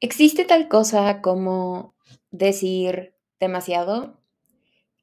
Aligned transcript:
¿Existe 0.00 0.44
tal 0.44 0.68
cosa 0.68 1.20
como 1.22 1.96
decir 2.30 3.16
demasiado? 3.40 4.22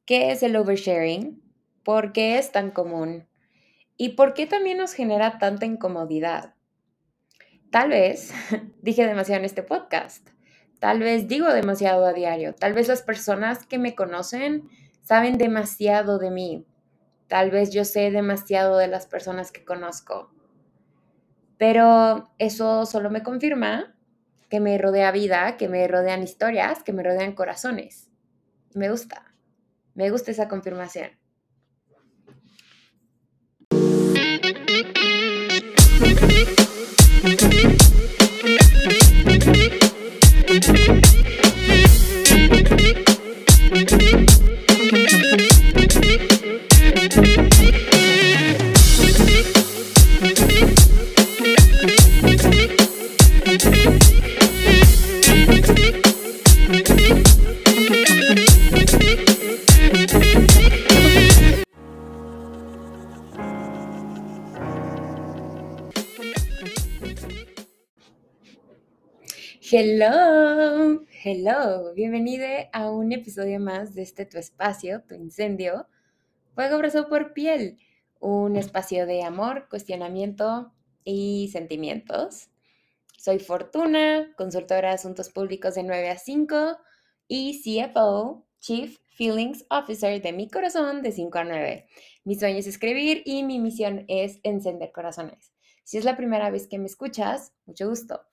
¿Qué 0.05 0.31
es 0.31 0.41
el 0.41 0.55
oversharing? 0.55 1.43
¿Por 1.83 2.13
qué 2.13 2.37
es 2.37 2.53
tan 2.53 2.71
común? 2.71 3.27
¿Y 3.97 4.09
por 4.09 4.33
qué 4.33 4.47
también 4.47 4.77
nos 4.77 4.93
genera 4.93 5.37
tanta 5.37 5.65
incomodidad? 5.65 6.53
Tal 7.71 7.89
vez 7.89 8.33
dije 8.81 9.05
demasiado 9.05 9.39
en 9.39 9.45
este 9.45 9.63
podcast. 9.63 10.29
Tal 10.79 10.99
vez 10.99 11.27
digo 11.27 11.51
demasiado 11.51 12.05
a 12.05 12.13
diario. 12.13 12.55
Tal 12.55 12.71
vez 12.71 12.87
las 12.87 13.01
personas 13.01 13.65
que 13.65 13.77
me 13.77 13.95
conocen 13.95 14.69
saben 15.01 15.37
demasiado 15.37 16.19
de 16.19 16.31
mí. 16.31 16.65
Tal 17.27 17.51
vez 17.51 17.73
yo 17.73 17.83
sé 17.83 18.11
demasiado 18.11 18.77
de 18.77 18.87
las 18.87 19.07
personas 19.07 19.51
que 19.51 19.65
conozco. 19.65 20.31
Pero 21.57 22.31
eso 22.37 22.85
solo 22.85 23.09
me 23.09 23.23
confirma 23.23 23.94
que 24.55 24.61
me 24.61 24.77
rodea 24.77 25.11
vida, 25.11 25.57
que 25.57 25.67
me 25.67 25.85
rodean 25.85 26.23
historias, 26.23 26.81
que 26.81 26.93
me 26.93 27.03
rodean 27.03 27.33
corazones. 27.33 28.09
Me 28.73 28.89
gusta, 28.89 29.35
me 29.95 30.09
gusta 30.09 30.31
esa 30.31 30.47
confirmación. 30.47 31.11
Hello, 69.71 71.03
hello, 71.23 71.93
bienvenido 71.95 72.45
a 72.71 72.91
un 72.91 73.11
episodio 73.11 73.59
más 73.59 73.95
de 73.95 74.03
este 74.03 74.27
tu 74.27 74.37
espacio, 74.37 75.01
tu 75.07 75.15
incendio, 75.15 75.87
Fuego 76.53 76.75
Abrazo 76.75 77.07
por 77.09 77.33
Piel, 77.33 77.79
un 78.19 78.57
espacio 78.57 79.07
de 79.07 79.23
amor, 79.23 79.67
cuestionamiento 79.67 80.71
y 81.03 81.49
sentimientos. 81.51 82.49
Soy 83.17 83.39
Fortuna, 83.39 84.35
consultora 84.37 84.89
de 84.89 84.95
asuntos 84.95 85.29
públicos 85.29 85.73
de 85.73 85.81
9 85.81 86.09
a 86.11 86.17
5 86.19 86.77
y 87.27 87.61
CFO, 87.63 88.45
Chief 88.59 88.99
Feelings 89.15 89.65
Officer 89.71 90.21
de 90.21 90.31
mi 90.31 90.47
corazón 90.47 91.01
de 91.01 91.11
5 91.11 91.39
a 91.39 91.43
9. 91.43 91.87
Mi 92.23 92.35
sueño 92.35 92.59
es 92.59 92.67
escribir 92.67 93.23
y 93.25 93.41
mi 93.41 93.57
misión 93.57 94.05
es 94.07 94.39
encender 94.43 94.91
corazones. 94.91 95.54
Si 95.85 95.99
es 95.99 96.03
la 96.03 96.17
primera 96.17 96.49
vez 96.49 96.67
que 96.67 96.79
me 96.79 96.87
escuchas, 96.87 97.53
mucho 97.67 97.87
gusto. 97.87 98.25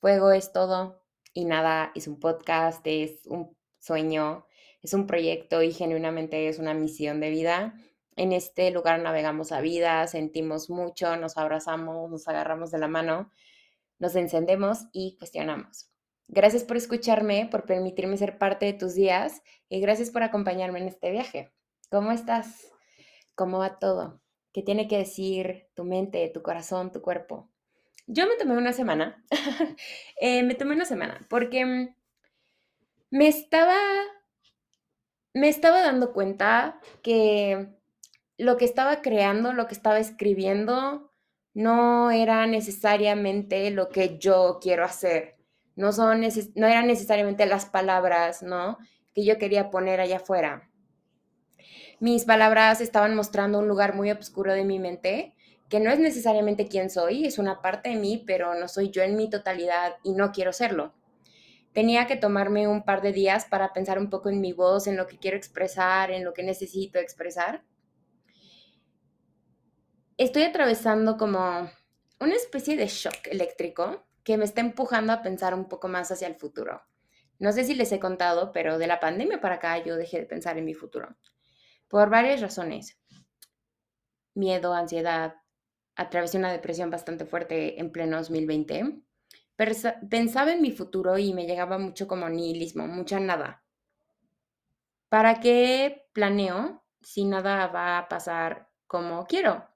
Fuego 0.00 0.32
es 0.32 0.52
todo 0.52 1.04
y 1.34 1.44
nada, 1.44 1.92
es 1.94 2.08
un 2.08 2.18
podcast, 2.18 2.80
es 2.86 3.26
un 3.26 3.54
sueño, 3.78 4.46
es 4.80 4.94
un 4.94 5.06
proyecto 5.06 5.60
y 5.60 5.74
genuinamente 5.74 6.48
es 6.48 6.58
una 6.58 6.72
misión 6.72 7.20
de 7.20 7.28
vida. 7.28 7.74
En 8.16 8.32
este 8.32 8.70
lugar 8.70 8.98
navegamos 9.00 9.52
a 9.52 9.60
vida, 9.60 10.06
sentimos 10.06 10.70
mucho, 10.70 11.18
nos 11.18 11.36
abrazamos, 11.36 12.10
nos 12.10 12.28
agarramos 12.28 12.70
de 12.70 12.78
la 12.78 12.88
mano, 12.88 13.30
nos 13.98 14.16
encendemos 14.16 14.86
y 14.90 15.18
cuestionamos. 15.18 15.90
Gracias 16.28 16.64
por 16.64 16.78
escucharme, 16.78 17.46
por 17.50 17.66
permitirme 17.66 18.16
ser 18.16 18.38
parte 18.38 18.64
de 18.64 18.72
tus 18.72 18.94
días 18.94 19.42
y 19.68 19.80
gracias 19.80 20.08
por 20.08 20.22
acompañarme 20.22 20.78
en 20.78 20.88
este 20.88 21.10
viaje. 21.10 21.52
¿Cómo 21.90 22.10
estás? 22.10 22.72
¿Cómo 23.34 23.58
va 23.58 23.78
todo? 23.78 24.22
¿Qué 24.56 24.62
tiene 24.62 24.88
que 24.88 24.96
decir 24.96 25.68
tu 25.74 25.84
mente, 25.84 26.30
tu 26.32 26.40
corazón, 26.40 26.90
tu 26.90 27.02
cuerpo? 27.02 27.50
Yo 28.06 28.26
me 28.26 28.36
tomé 28.36 28.56
una 28.56 28.72
semana, 28.72 29.22
eh, 30.18 30.42
me 30.44 30.54
tomé 30.54 30.74
una 30.74 30.86
semana 30.86 31.20
porque 31.28 31.66
mm, 31.66 31.94
me 33.10 33.28
estaba, 33.28 33.76
me 35.34 35.50
estaba 35.50 35.82
dando 35.82 36.14
cuenta 36.14 36.80
que 37.02 37.68
lo 38.38 38.56
que 38.56 38.64
estaba 38.64 39.02
creando, 39.02 39.52
lo 39.52 39.66
que 39.66 39.74
estaba 39.74 39.98
escribiendo, 39.98 41.12
no 41.52 42.10
era 42.10 42.46
necesariamente 42.46 43.70
lo 43.70 43.90
que 43.90 44.16
yo 44.16 44.58
quiero 44.62 44.86
hacer. 44.86 45.36
No, 45.74 45.92
son 45.92 46.22
no 46.54 46.66
eran 46.66 46.86
necesariamente 46.86 47.44
las 47.44 47.66
palabras, 47.66 48.42
¿no? 48.42 48.78
Que 49.14 49.22
yo 49.22 49.36
quería 49.36 49.68
poner 49.68 50.00
allá 50.00 50.16
afuera. 50.16 50.70
Mis 51.98 52.26
palabras 52.26 52.82
estaban 52.82 53.14
mostrando 53.14 53.58
un 53.58 53.68
lugar 53.68 53.94
muy 53.94 54.10
oscuro 54.10 54.52
de 54.52 54.64
mi 54.64 54.78
mente 54.78 55.34
que 55.70 55.80
no 55.80 55.90
es 55.90 55.98
necesariamente 55.98 56.68
quién 56.68 56.90
soy, 56.90 57.24
es 57.24 57.38
una 57.38 57.62
parte 57.62 57.88
de 57.88 57.96
mí, 57.96 58.22
pero 58.26 58.54
no 58.54 58.68
soy 58.68 58.90
yo 58.90 59.02
en 59.02 59.16
mi 59.16 59.30
totalidad 59.30 59.94
y 60.02 60.12
no 60.12 60.30
quiero 60.30 60.52
serlo. 60.52 60.94
Tenía 61.72 62.06
que 62.06 62.16
tomarme 62.16 62.68
un 62.68 62.84
par 62.84 63.02
de 63.02 63.12
días 63.12 63.46
para 63.46 63.72
pensar 63.72 63.98
un 63.98 64.10
poco 64.10 64.28
en 64.28 64.40
mi 64.40 64.52
voz, 64.52 64.86
en 64.86 64.96
lo 64.96 65.06
que 65.06 65.18
quiero 65.18 65.36
expresar, 65.36 66.10
en 66.10 66.24
lo 66.24 66.34
que 66.34 66.42
necesito 66.42 66.98
expresar. 66.98 67.64
Estoy 70.18 70.42
atravesando 70.44 71.16
como 71.16 71.70
una 72.20 72.34
especie 72.34 72.76
de 72.76 72.86
shock 72.86 73.26
eléctrico 73.30 74.06
que 74.22 74.36
me 74.36 74.44
está 74.44 74.60
empujando 74.60 75.12
a 75.12 75.22
pensar 75.22 75.54
un 75.54 75.66
poco 75.66 75.88
más 75.88 76.10
hacia 76.10 76.28
el 76.28 76.36
futuro. 76.36 76.82
No 77.38 77.52
sé 77.52 77.64
si 77.64 77.74
les 77.74 77.90
he 77.92 78.00
contado, 78.00 78.52
pero 78.52 78.78
de 78.78 78.86
la 78.86 79.00
pandemia 79.00 79.40
para 79.40 79.56
acá 79.56 79.78
yo 79.78 79.96
dejé 79.96 80.20
de 80.20 80.26
pensar 80.26 80.56
en 80.58 80.64
mi 80.64 80.74
futuro. 80.74 81.16
Por 81.88 82.10
varias 82.10 82.40
razones. 82.40 82.98
Miedo, 84.34 84.74
ansiedad, 84.74 85.36
atravesé 85.94 86.38
una 86.38 86.52
depresión 86.52 86.90
bastante 86.90 87.24
fuerte 87.24 87.80
en 87.80 87.90
pleno 87.90 88.18
2020. 88.18 89.02
Pensaba 90.10 90.52
en 90.52 90.60
mi 90.60 90.72
futuro 90.72 91.16
y 91.16 91.32
me 91.32 91.46
llegaba 91.46 91.78
mucho 91.78 92.06
como 92.06 92.28
nihilismo, 92.28 92.86
mucha 92.86 93.18
nada. 93.18 93.64
¿Para 95.08 95.40
qué 95.40 96.08
planeo 96.12 96.84
si 97.00 97.24
nada 97.24 97.68
va 97.68 97.98
a 97.98 98.08
pasar 98.08 98.68
como 98.86 99.26
quiero? 99.26 99.66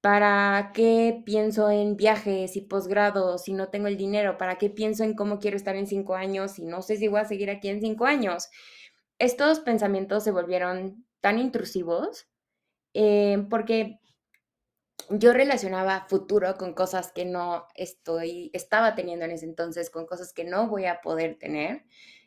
¿Para 0.00 0.70
qué 0.72 1.22
pienso 1.26 1.70
en 1.70 1.96
viajes 1.96 2.56
y 2.56 2.60
posgrados 2.62 3.42
si 3.42 3.52
no 3.52 3.68
tengo 3.68 3.88
el 3.88 3.96
dinero? 3.96 4.38
¿Para 4.38 4.56
qué 4.56 4.70
pienso 4.70 5.02
en 5.02 5.14
cómo 5.14 5.40
quiero 5.40 5.56
estar 5.56 5.74
en 5.74 5.88
cinco 5.88 6.14
años 6.14 6.58
y 6.60 6.64
no 6.64 6.82
sé 6.82 6.96
si 6.96 7.08
voy 7.08 7.20
a 7.20 7.24
seguir 7.24 7.50
aquí 7.50 7.68
en 7.68 7.80
cinco 7.80 8.06
años? 8.06 8.48
Estos 9.18 9.58
pensamientos 9.58 10.22
se 10.22 10.30
volvieron 10.30 11.04
tan 11.20 11.38
intrusivos 11.38 12.28
eh, 12.94 13.46
porque 13.50 14.00
yo 15.10 15.32
relacionaba 15.32 16.06
futuro 16.08 16.54
con 16.56 16.74
cosas 16.74 17.12
que 17.12 17.24
no 17.24 17.66
estoy, 17.74 18.50
estaba 18.52 18.94
teniendo 18.94 19.24
en 19.24 19.32
ese 19.32 19.46
entonces, 19.46 19.90
con 19.90 20.06
cosas 20.06 20.32
que 20.32 20.44
no 20.44 20.68
voy 20.68 20.84
a 20.86 21.00
poder 21.00 21.38
tener, 21.38 21.84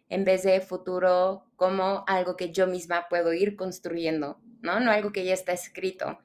en 0.09 0.25
vez 0.25 0.44
de 0.44 0.62
futuro 0.62 1.46
como 1.56 2.03
algo 2.07 2.35
que 2.35 2.52
yo 2.52 2.68
misma 2.68 3.07
puedo 3.09 3.34
ir 3.34 3.56
construyendo, 3.56 4.40
¿no? 4.62 4.79
No 4.79 4.91
algo 4.91 5.12
que 5.12 5.23
ya 5.23 5.34
está 5.34 5.53
escrito. 5.53 6.19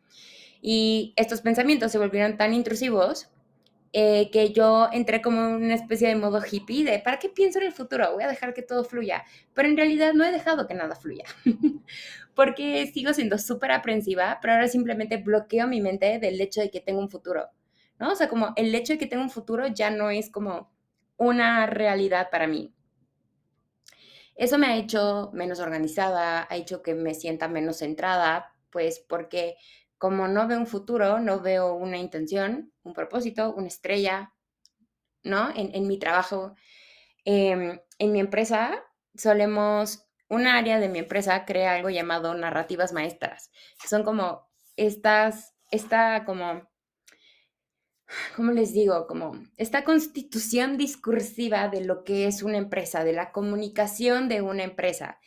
Y 0.60 1.12
estos 1.16 1.42
pensamientos 1.42 1.92
se 1.92 1.98
volvieron 1.98 2.36
tan 2.36 2.54
intrusivos 2.54 3.30
eh, 3.92 4.30
que 4.30 4.52
yo 4.52 4.88
entré 4.92 5.22
como 5.22 5.48
una 5.48 5.74
especie 5.74 6.08
de 6.08 6.16
modo 6.16 6.40
hippie 6.40 6.84
de, 6.84 6.98
¿para 6.98 7.18
qué 7.18 7.28
pienso 7.28 7.58
en 7.58 7.66
el 7.66 7.72
futuro? 7.72 8.12
Voy 8.12 8.24
a 8.24 8.28
dejar 8.28 8.54
que 8.54 8.62
todo 8.62 8.84
fluya. 8.84 9.24
Pero 9.54 9.68
en 9.68 9.76
realidad 9.76 10.12
no 10.14 10.24
he 10.24 10.32
dejado 10.32 10.66
que 10.66 10.74
nada 10.74 10.94
fluya, 10.94 11.24
porque 12.34 12.86
sigo 12.92 13.12
siendo 13.14 13.38
súper 13.38 13.72
aprensiva, 13.72 14.38
pero 14.40 14.54
ahora 14.54 14.68
simplemente 14.68 15.16
bloqueo 15.18 15.66
mi 15.66 15.80
mente 15.80 16.18
del 16.18 16.40
hecho 16.40 16.60
de 16.60 16.70
que 16.70 16.80
tengo 16.80 17.00
un 17.00 17.10
futuro, 17.10 17.48
¿no? 17.98 18.12
O 18.12 18.14
sea, 18.14 18.28
como 18.28 18.52
el 18.56 18.74
hecho 18.74 18.94
de 18.94 18.98
que 18.98 19.06
tengo 19.06 19.22
un 19.22 19.30
futuro 19.30 19.66
ya 19.68 19.90
no 19.90 20.10
es 20.10 20.30
como 20.30 20.70
una 21.16 21.66
realidad 21.66 22.28
para 22.30 22.46
mí. 22.46 22.72
Eso 24.34 24.58
me 24.58 24.66
ha 24.66 24.76
hecho 24.76 25.30
menos 25.32 25.60
organizada, 25.60 26.46
ha 26.50 26.56
hecho 26.56 26.82
que 26.82 26.94
me 26.94 27.14
sienta 27.14 27.48
menos 27.48 27.78
centrada, 27.78 28.54
pues 28.70 29.00
porque 29.00 29.56
como 29.98 30.28
no 30.28 30.46
veo 30.46 30.58
un 30.58 30.66
futuro, 30.66 31.20
no 31.20 31.40
veo 31.40 31.74
una 31.74 31.98
intención, 31.98 32.72
un 32.82 32.92
propósito, 32.92 33.54
una 33.54 33.68
estrella, 33.68 34.34
¿no? 35.22 35.50
En, 35.54 35.86
mi 35.86 35.98
trabajo, 35.98 36.54
em, 37.24 37.80
en 37.98 38.12
mi 38.12 38.20
empresa, 38.20 38.82
solemos, 39.14 40.06
un 40.28 40.46
área 40.46 40.80
de 40.80 40.88
mi 40.88 40.98
empresa 40.98 41.44
crea 41.44 41.74
algo 41.74 41.88
llamado 41.90 42.34
narrativas 42.34 42.92
maestras, 42.92 43.50
son 43.88 44.02
como 44.02 44.48
estas, 44.76 45.54
esta 45.70 46.24
como, 46.24 46.68
¿cómo 48.36 48.52
les 48.52 48.72
digo? 48.72 49.06
Como 49.06 49.38
esta 49.56 49.84
constitución 49.84 50.76
discursiva 50.76 51.68
de 51.68 51.82
lo 51.84 52.04
que 52.04 52.26
es 52.26 52.42
una 52.42 52.58
empresa, 52.58 53.04
de 53.04 53.12
la 53.12 53.32
comunicación 53.32 54.28
de 54.28 54.42
una 54.42 54.64
empresa. 54.64 55.18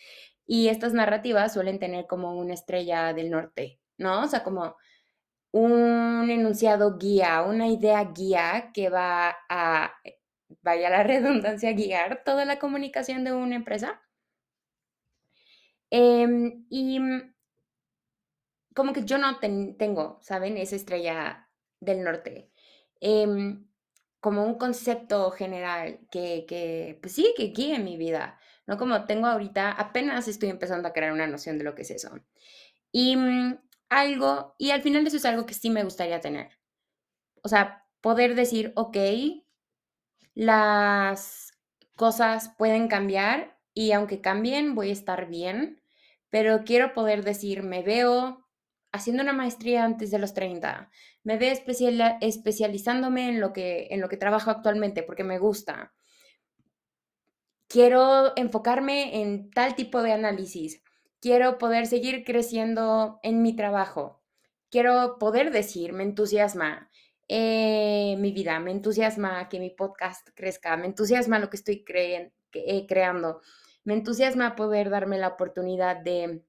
Y 0.46 0.70
estas 0.70 0.94
narrativas 0.94 1.54
suelen 1.54 1.80
tener 1.80 2.08
como 2.08 2.34
una 2.36 2.54
estrella 2.56 3.14
del 3.14 3.30
norte, 3.30 3.79
¿no? 4.00 4.24
O 4.24 4.28
sea, 4.28 4.44
como 4.44 4.76
un 5.52 6.30
enunciado 6.32 6.98
guía, 6.98 7.44
una 7.44 7.68
idea 7.68 8.04
guía 8.06 8.72
que 8.74 8.90
va 8.90 9.38
a 9.50 9.94
vaya 10.62 10.90
la 10.90 11.04
redundancia, 11.04 11.74
guiar 11.74 12.24
toda 12.24 12.46
la 12.46 12.60
comunicación 12.60 13.24
de 13.24 13.34
una 13.34 13.56
empresa. 13.56 14.02
Em, 15.92 16.66
y 16.70 17.00
como 18.76 18.94
que 18.94 19.04
yo 19.06 19.18
no 19.18 19.40
tengo, 19.40 20.20
¿saben? 20.22 20.58
Esa 20.58 20.76
estrella 20.76 21.50
del 21.80 22.04
norte. 22.04 22.52
Em, 23.02 23.68
como 24.20 24.46
un 24.46 24.56
concepto 24.58 25.32
general 25.32 26.00
que, 26.12 26.46
que, 26.48 27.00
pues 27.02 27.14
sí, 27.16 27.34
que 27.38 27.48
guíe 27.48 27.80
mi 27.80 27.98
vida, 27.98 28.40
¿no? 28.68 28.78
Como 28.78 29.06
tengo 29.06 29.28
ahorita, 29.28 29.72
apenas 29.72 30.28
estoy 30.28 30.50
empezando 30.50 30.88
a 30.88 30.94
crear 30.94 31.14
una 31.14 31.28
noción 31.28 31.58
de 31.58 31.64
lo 31.64 31.76
que 31.76 31.84
es 31.84 31.92
eso. 31.92 32.12
Y 32.92 33.16
mm, 33.16 33.60
algo, 33.90 34.56
y 34.58 34.72
al 34.72 34.82
final 34.82 35.06
eso 35.08 35.18
es 35.18 35.26
algo 35.26 35.46
que 35.46 35.54
sí 35.54 35.70
me 35.70 35.84
gustaría 35.84 36.22
tener. 36.22 36.60
O 37.44 37.50
sea, 37.50 37.86
poder 38.02 38.36
decir, 38.36 38.74
ok, 38.76 38.98
las 40.36 41.52
cosas 41.96 42.54
pueden 42.58 42.88
cambiar 42.88 43.58
y 43.74 43.92
aunque 43.92 44.22
cambien, 44.22 44.76
voy 44.76 44.90
a 44.90 44.94
estar 44.94 45.28
bien, 45.28 45.82
pero 46.30 46.64
quiero 46.64 46.94
poder 46.94 47.24
decir, 47.24 47.64
me 47.64 47.84
veo 47.84 48.46
haciendo 48.92 49.22
una 49.24 49.34
maestría 49.34 49.84
antes 49.84 50.12
de 50.12 50.20
los 50.20 50.34
30, 50.34 50.90
me 51.24 51.38
veo 51.38 51.54
especializándome 52.22 53.30
en 53.30 53.40
lo, 53.40 53.54
que, 53.54 53.88
en 53.92 54.02
lo 54.02 54.10
que 54.10 54.18
trabajo 54.18 54.50
actualmente 54.50 55.04
porque 55.04 55.24
me 55.24 55.40
gusta. 55.40 55.94
Quiero 57.68 58.34
enfocarme 58.36 59.22
en 59.22 59.52
tal 59.52 59.76
tipo 59.76 60.02
de 60.02 60.12
análisis. 60.12 60.82
Quiero 61.22 61.58
poder 61.58 61.88
seguir 61.88 62.24
creciendo 62.24 63.20
en 63.24 63.42
mi 63.42 63.56
trabajo. 63.56 64.22
Quiero 64.70 65.18
poder 65.20 65.52
decir, 65.52 65.94
me 65.94 66.04
entusiasma 66.04 66.90
eh, 67.28 68.16
mi 68.18 68.32
vida, 68.32 68.60
me 68.60 68.72
entusiasma 68.72 69.50
que 69.50 69.60
mi 69.60 69.70
podcast 69.70 70.28
crezca, 70.34 70.76
me 70.78 70.88
entusiasma 70.88 71.40
lo 71.40 71.50
que 71.50 71.58
estoy 71.58 71.86
eh, 71.88 72.86
creando, 72.88 73.42
me 73.84 73.94
entusiasma 73.94 74.56
poder 74.56 74.90
darme 74.90 75.18
la 75.18 75.28
oportunidad 75.30 75.98
de, 75.98 76.44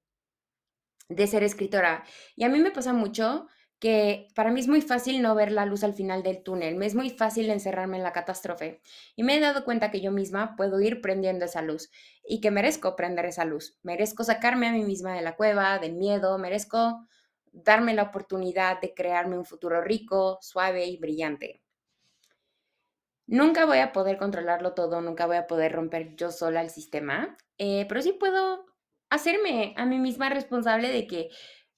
de 1.09 1.27
ser 1.27 1.43
escritora. 1.43 2.05
Y 2.37 2.45
a 2.45 2.49
mí 2.49 2.61
me 2.61 2.71
pasa 2.71 2.93
mucho 2.93 3.47
que 3.81 4.29
para 4.35 4.51
mí 4.51 4.61
es 4.61 4.69
muy 4.69 4.83
fácil 4.83 5.23
no 5.23 5.35
ver 5.35 5.51
la 5.51 5.65
luz 5.65 5.83
al 5.85 5.95
final 5.95 6.23
del 6.23 6.43
túnel, 6.43 6.77
me 6.77 6.87
es 6.87 6.95
muy 6.95 7.09
fácil 7.11 7.49
encerrarme 7.49 7.97
en 7.97 8.03
la 8.03 8.13
catástrofe 8.13 8.83
y 9.17 9.23
me 9.23 9.37
he 9.37 9.41
dado 9.41 9.65
cuenta 9.65 9.91
que 9.91 10.03
yo 10.03 10.13
misma 10.13 10.55
puedo 10.55 10.81
ir 10.81 11.01
prendiendo 11.01 11.47
esa 11.47 11.63
luz 11.63 11.91
y 12.23 12.43
que 12.43 12.51
merezco 12.51 12.95
prender 12.95 13.25
esa 13.25 13.47
luz, 13.47 13.79
merezco 13.83 14.23
sacarme 14.23 14.69
a 14.69 14.73
mí 14.73 14.85
misma 14.85 15.15
de 15.15 15.23
la 15.23 15.35
cueva, 15.35 15.79
del 15.79 15.95
miedo, 15.95 16.37
merezco 16.39 17.09
darme 17.53 17.95
la 17.95 18.05
oportunidad 18.05 18.81
de 18.81 18.93
crearme 18.95 19.39
un 19.39 19.47
futuro 19.47 19.81
rico, 19.81 20.39
suave 20.43 20.85
y 20.87 20.99
brillante. 20.99 21.63
Nunca 23.27 23.65
voy 23.65 23.79
a 23.79 23.93
poder 23.93 24.19
controlarlo 24.19 24.75
todo, 24.75 25.01
nunca 25.01 25.27
voy 25.27 25.37
a 25.37 25.47
poder 25.47 25.73
romper 25.73 26.17
yo 26.17 26.31
sola 26.31 26.61
el 26.61 26.71
sistema, 26.71 27.39
eh, 27.59 27.87
pero 27.89 28.03
sí 28.03 28.13
puedo 28.13 28.67
hacerme 29.09 29.75
a 29.77 29.87
mí 29.87 29.99
misma 29.99 30.29
responsable 30.29 30.91
de 30.91 31.07
que 31.07 31.31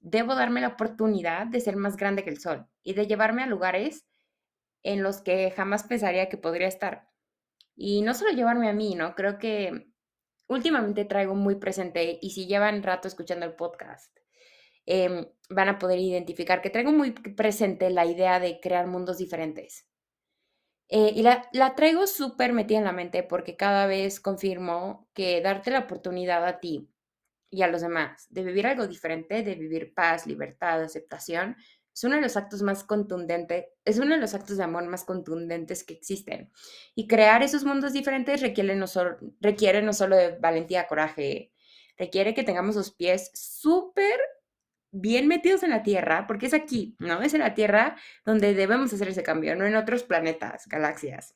debo 0.02 0.34
darme 0.34 0.60
la 0.60 0.68
oportunidad 0.68 1.46
de 1.46 1.60
ser 1.60 1.76
más 1.76 1.96
grande 1.96 2.24
que 2.24 2.30
el 2.30 2.40
sol 2.40 2.66
y 2.82 2.94
de 2.94 3.06
llevarme 3.06 3.42
a 3.42 3.46
lugares 3.46 4.06
en 4.82 5.02
los 5.02 5.20
que 5.20 5.50
jamás 5.52 5.84
pensaría 5.84 6.28
que 6.28 6.36
podría 6.36 6.66
estar. 6.66 7.08
Y 7.76 8.02
no 8.02 8.12
solo 8.14 8.32
llevarme 8.32 8.68
a 8.68 8.72
mí, 8.72 8.94
¿no? 8.94 9.14
Creo 9.14 9.38
que 9.38 9.88
últimamente 10.48 11.04
traigo 11.04 11.34
muy 11.34 11.54
presente, 11.56 12.18
y 12.20 12.30
si 12.30 12.46
llevan 12.46 12.82
rato 12.82 13.08
escuchando 13.08 13.46
el 13.46 13.54
podcast, 13.54 14.14
em, 14.86 15.26
van 15.48 15.68
a 15.68 15.78
poder 15.78 15.98
identificar 15.98 16.60
que 16.60 16.70
traigo 16.70 16.92
muy 16.92 17.12
presente 17.12 17.88
la 17.90 18.04
idea 18.04 18.40
de 18.40 18.60
crear 18.60 18.86
mundos 18.88 19.18
diferentes. 19.18 19.86
Eh, 20.88 21.12
y 21.14 21.22
la, 21.22 21.48
la 21.52 21.74
traigo 21.74 22.06
súper 22.06 22.52
metida 22.52 22.78
en 22.78 22.84
la 22.84 22.92
mente 22.92 23.22
porque 23.22 23.56
cada 23.56 23.86
vez 23.86 24.20
confirmo 24.20 25.08
que 25.14 25.40
darte 25.40 25.70
la 25.70 25.80
oportunidad 25.80 26.44
a 26.46 26.60
ti 26.60 26.91
y 27.52 27.62
a 27.62 27.68
los 27.68 27.82
demás 27.82 28.26
de 28.30 28.42
vivir 28.42 28.66
algo 28.66 28.88
diferente, 28.88 29.42
de 29.42 29.54
vivir 29.54 29.92
paz, 29.94 30.26
libertad, 30.26 30.82
aceptación, 30.82 31.54
es 31.94 32.04
uno 32.04 32.16
de 32.16 32.22
los 32.22 32.38
actos 32.38 32.62
más 32.62 32.82
contundentes, 32.82 33.66
es 33.84 33.98
uno 33.98 34.14
de 34.14 34.20
los 34.20 34.32
actos 34.32 34.56
de 34.56 34.64
amor 34.64 34.86
más 34.86 35.04
contundentes 35.04 35.84
que 35.84 35.92
existen. 35.92 36.50
Y 36.94 37.06
crear 37.06 37.42
esos 37.42 37.64
mundos 37.64 37.92
diferentes 37.92 38.40
requiere 38.40 38.74
no, 38.74 38.86
solo, 38.86 39.18
requiere 39.40 39.82
no 39.82 39.92
solo 39.92 40.16
de 40.16 40.38
valentía, 40.38 40.86
coraje, 40.86 41.52
requiere 41.98 42.32
que 42.32 42.42
tengamos 42.42 42.74
los 42.76 42.90
pies 42.90 43.30
súper 43.34 44.18
bien 44.90 45.28
metidos 45.28 45.62
en 45.62 45.70
la 45.70 45.82
Tierra, 45.82 46.26
porque 46.26 46.46
es 46.46 46.54
aquí, 46.54 46.96
¿no? 46.98 47.20
Es 47.20 47.34
en 47.34 47.40
la 47.40 47.52
Tierra 47.52 47.96
donde 48.24 48.54
debemos 48.54 48.94
hacer 48.94 49.08
ese 49.08 49.22
cambio, 49.22 49.54
no 49.56 49.66
en 49.66 49.76
otros 49.76 50.04
planetas, 50.04 50.66
galaxias, 50.68 51.34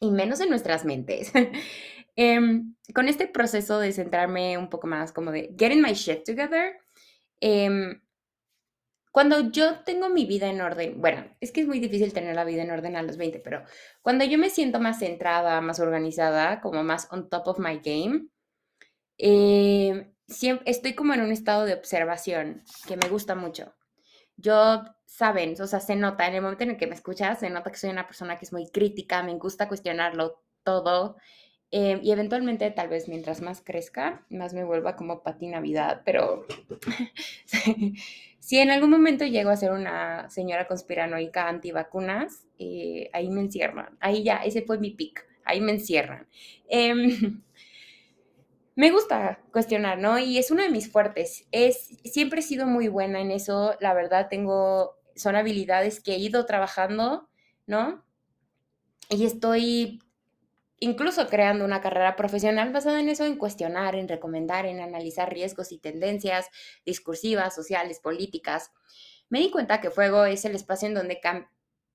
y 0.00 0.10
menos 0.10 0.40
en 0.40 0.48
nuestras 0.48 0.86
mentes. 0.86 1.32
Em, 2.16 2.74
con 2.94 3.08
este 3.08 3.28
proceso 3.28 3.78
de 3.78 3.92
centrarme 3.92 4.56
un 4.56 4.70
poco 4.70 4.86
más 4.86 5.12
como 5.12 5.30
de 5.30 5.54
getting 5.58 5.82
my 5.82 5.92
shit 5.92 6.24
together, 6.24 6.78
em, 7.40 8.00
cuando 9.12 9.50
yo 9.50 9.80
tengo 9.84 10.08
mi 10.08 10.26
vida 10.26 10.48
en 10.48 10.60
orden, 10.60 11.00
bueno, 11.00 11.24
es 11.40 11.52
que 11.52 11.62
es 11.62 11.66
muy 11.66 11.78
difícil 11.78 12.12
tener 12.12 12.34
la 12.34 12.44
vida 12.44 12.62
en 12.62 12.70
orden 12.70 12.96
a 12.96 13.02
los 13.02 13.16
20, 13.16 13.40
pero 13.40 13.62
cuando 14.02 14.24
yo 14.24 14.38
me 14.38 14.50
siento 14.50 14.80
más 14.80 14.98
centrada, 14.98 15.60
más 15.60 15.80
organizada, 15.80 16.60
como 16.60 16.82
más 16.84 17.08
on 17.10 17.28
top 17.28 17.48
of 17.48 17.58
my 17.58 17.80
game, 17.84 18.28
em, 19.18 20.12
siempre, 20.26 20.70
estoy 20.70 20.94
como 20.94 21.14
en 21.14 21.22
un 21.22 21.32
estado 21.32 21.64
de 21.64 21.74
observación 21.74 22.62
que 22.86 22.96
me 22.96 23.08
gusta 23.08 23.34
mucho. 23.34 23.74
Yo, 24.36 24.82
saben, 25.06 25.54
o 25.60 25.66
sea, 25.66 25.80
se 25.80 25.96
nota, 25.96 26.26
en 26.26 26.34
el 26.34 26.42
momento 26.42 26.64
en 26.64 26.70
el 26.70 26.76
que 26.78 26.86
me 26.86 26.94
escuchas, 26.94 27.40
se 27.40 27.50
nota 27.50 27.70
que 27.70 27.78
soy 27.78 27.90
una 27.90 28.06
persona 28.06 28.38
que 28.38 28.44
es 28.44 28.52
muy 28.52 28.70
crítica, 28.70 29.22
me 29.22 29.34
gusta 29.38 29.68
cuestionarlo 29.68 30.42
todo, 30.62 31.16
Em, 31.72 32.00
y 32.02 32.12
eventualmente, 32.12 32.70
tal 32.70 32.88
vez 32.88 33.08
mientras 33.08 33.42
más 33.42 33.60
crezca, 33.60 34.24
más 34.30 34.54
me 34.54 34.64
vuelva 34.64 34.94
como 34.94 35.22
Pati 35.22 35.48
Navidad, 35.48 36.02
pero 36.04 36.46
si 38.38 38.58
en 38.58 38.70
algún 38.70 38.90
momento 38.90 39.24
llego 39.26 39.50
a 39.50 39.56
ser 39.56 39.72
una 39.72 40.30
señora 40.30 40.68
conspiranoica 40.68 41.48
antivacunas, 41.48 42.46
eh, 42.58 43.10
ahí 43.12 43.30
me 43.30 43.40
encierran. 43.40 43.96
Ahí 44.00 44.22
ya, 44.22 44.36
ese 44.36 44.62
fue 44.62 44.78
mi 44.78 44.92
pick. 44.92 45.26
Ahí 45.44 45.60
me 45.60 45.72
encierran. 45.72 46.28
Em, 46.68 47.42
me 48.76 48.90
gusta 48.90 49.40
cuestionar, 49.52 49.98
¿no? 49.98 50.18
Y 50.18 50.38
es 50.38 50.50
uno 50.52 50.62
de 50.62 50.70
mis 50.70 50.90
fuertes. 50.90 51.46
Es, 51.50 51.98
siempre 52.04 52.40
he 52.40 52.42
sido 52.42 52.66
muy 52.66 52.88
buena 52.88 53.20
en 53.20 53.32
eso. 53.32 53.74
La 53.80 53.92
verdad, 53.94 54.28
tengo, 54.28 54.96
son 55.16 55.34
habilidades 55.34 56.00
que 56.00 56.14
he 56.14 56.18
ido 56.18 56.46
trabajando, 56.46 57.28
¿no? 57.66 58.04
Y 59.08 59.24
estoy 59.24 60.00
incluso 60.78 61.26
creando 61.28 61.64
una 61.64 61.80
carrera 61.80 62.16
profesional 62.16 62.72
basada 62.72 63.00
en 63.00 63.08
eso, 63.08 63.24
en 63.24 63.36
cuestionar, 63.36 63.96
en 63.96 64.08
recomendar, 64.08 64.66
en 64.66 64.80
analizar 64.80 65.32
riesgos 65.32 65.72
y 65.72 65.78
tendencias 65.78 66.48
discursivas, 66.84 67.54
sociales, 67.54 68.00
políticas. 68.00 68.72
Me 69.28 69.40
di 69.40 69.50
cuenta 69.50 69.80
que 69.80 69.90
Fuego 69.90 70.24
es 70.24 70.44
el 70.44 70.54
espacio 70.54 70.88
en 70.88 70.94
donde 70.94 71.20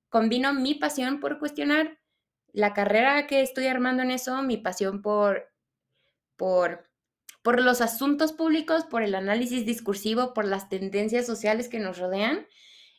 combino 0.10 0.54
mi 0.54 0.76
pasión 0.76 1.20
por 1.20 1.40
cuestionar 1.40 2.00
la 2.54 2.74
carrera 2.74 3.28
que 3.28 3.42
estoy 3.42 3.68
armando 3.68 4.04
en 4.04 4.12
eso, 4.12 4.42
mi 4.44 4.58
pasión 4.58 5.02
por, 5.02 5.50
por, 6.36 6.90
por 7.44 7.62
los 7.62 7.82
asuntos 7.82 8.34
públicos, 8.34 8.84
por 8.84 9.04
el 9.04 9.16
análisis 9.16 9.66
discursivo, 9.66 10.34
por 10.34 10.46
las 10.46 10.68
tendencias 10.68 11.26
sociales 11.26 11.70
que 11.70 11.80
nos 11.80 11.98
rodean 11.98 12.48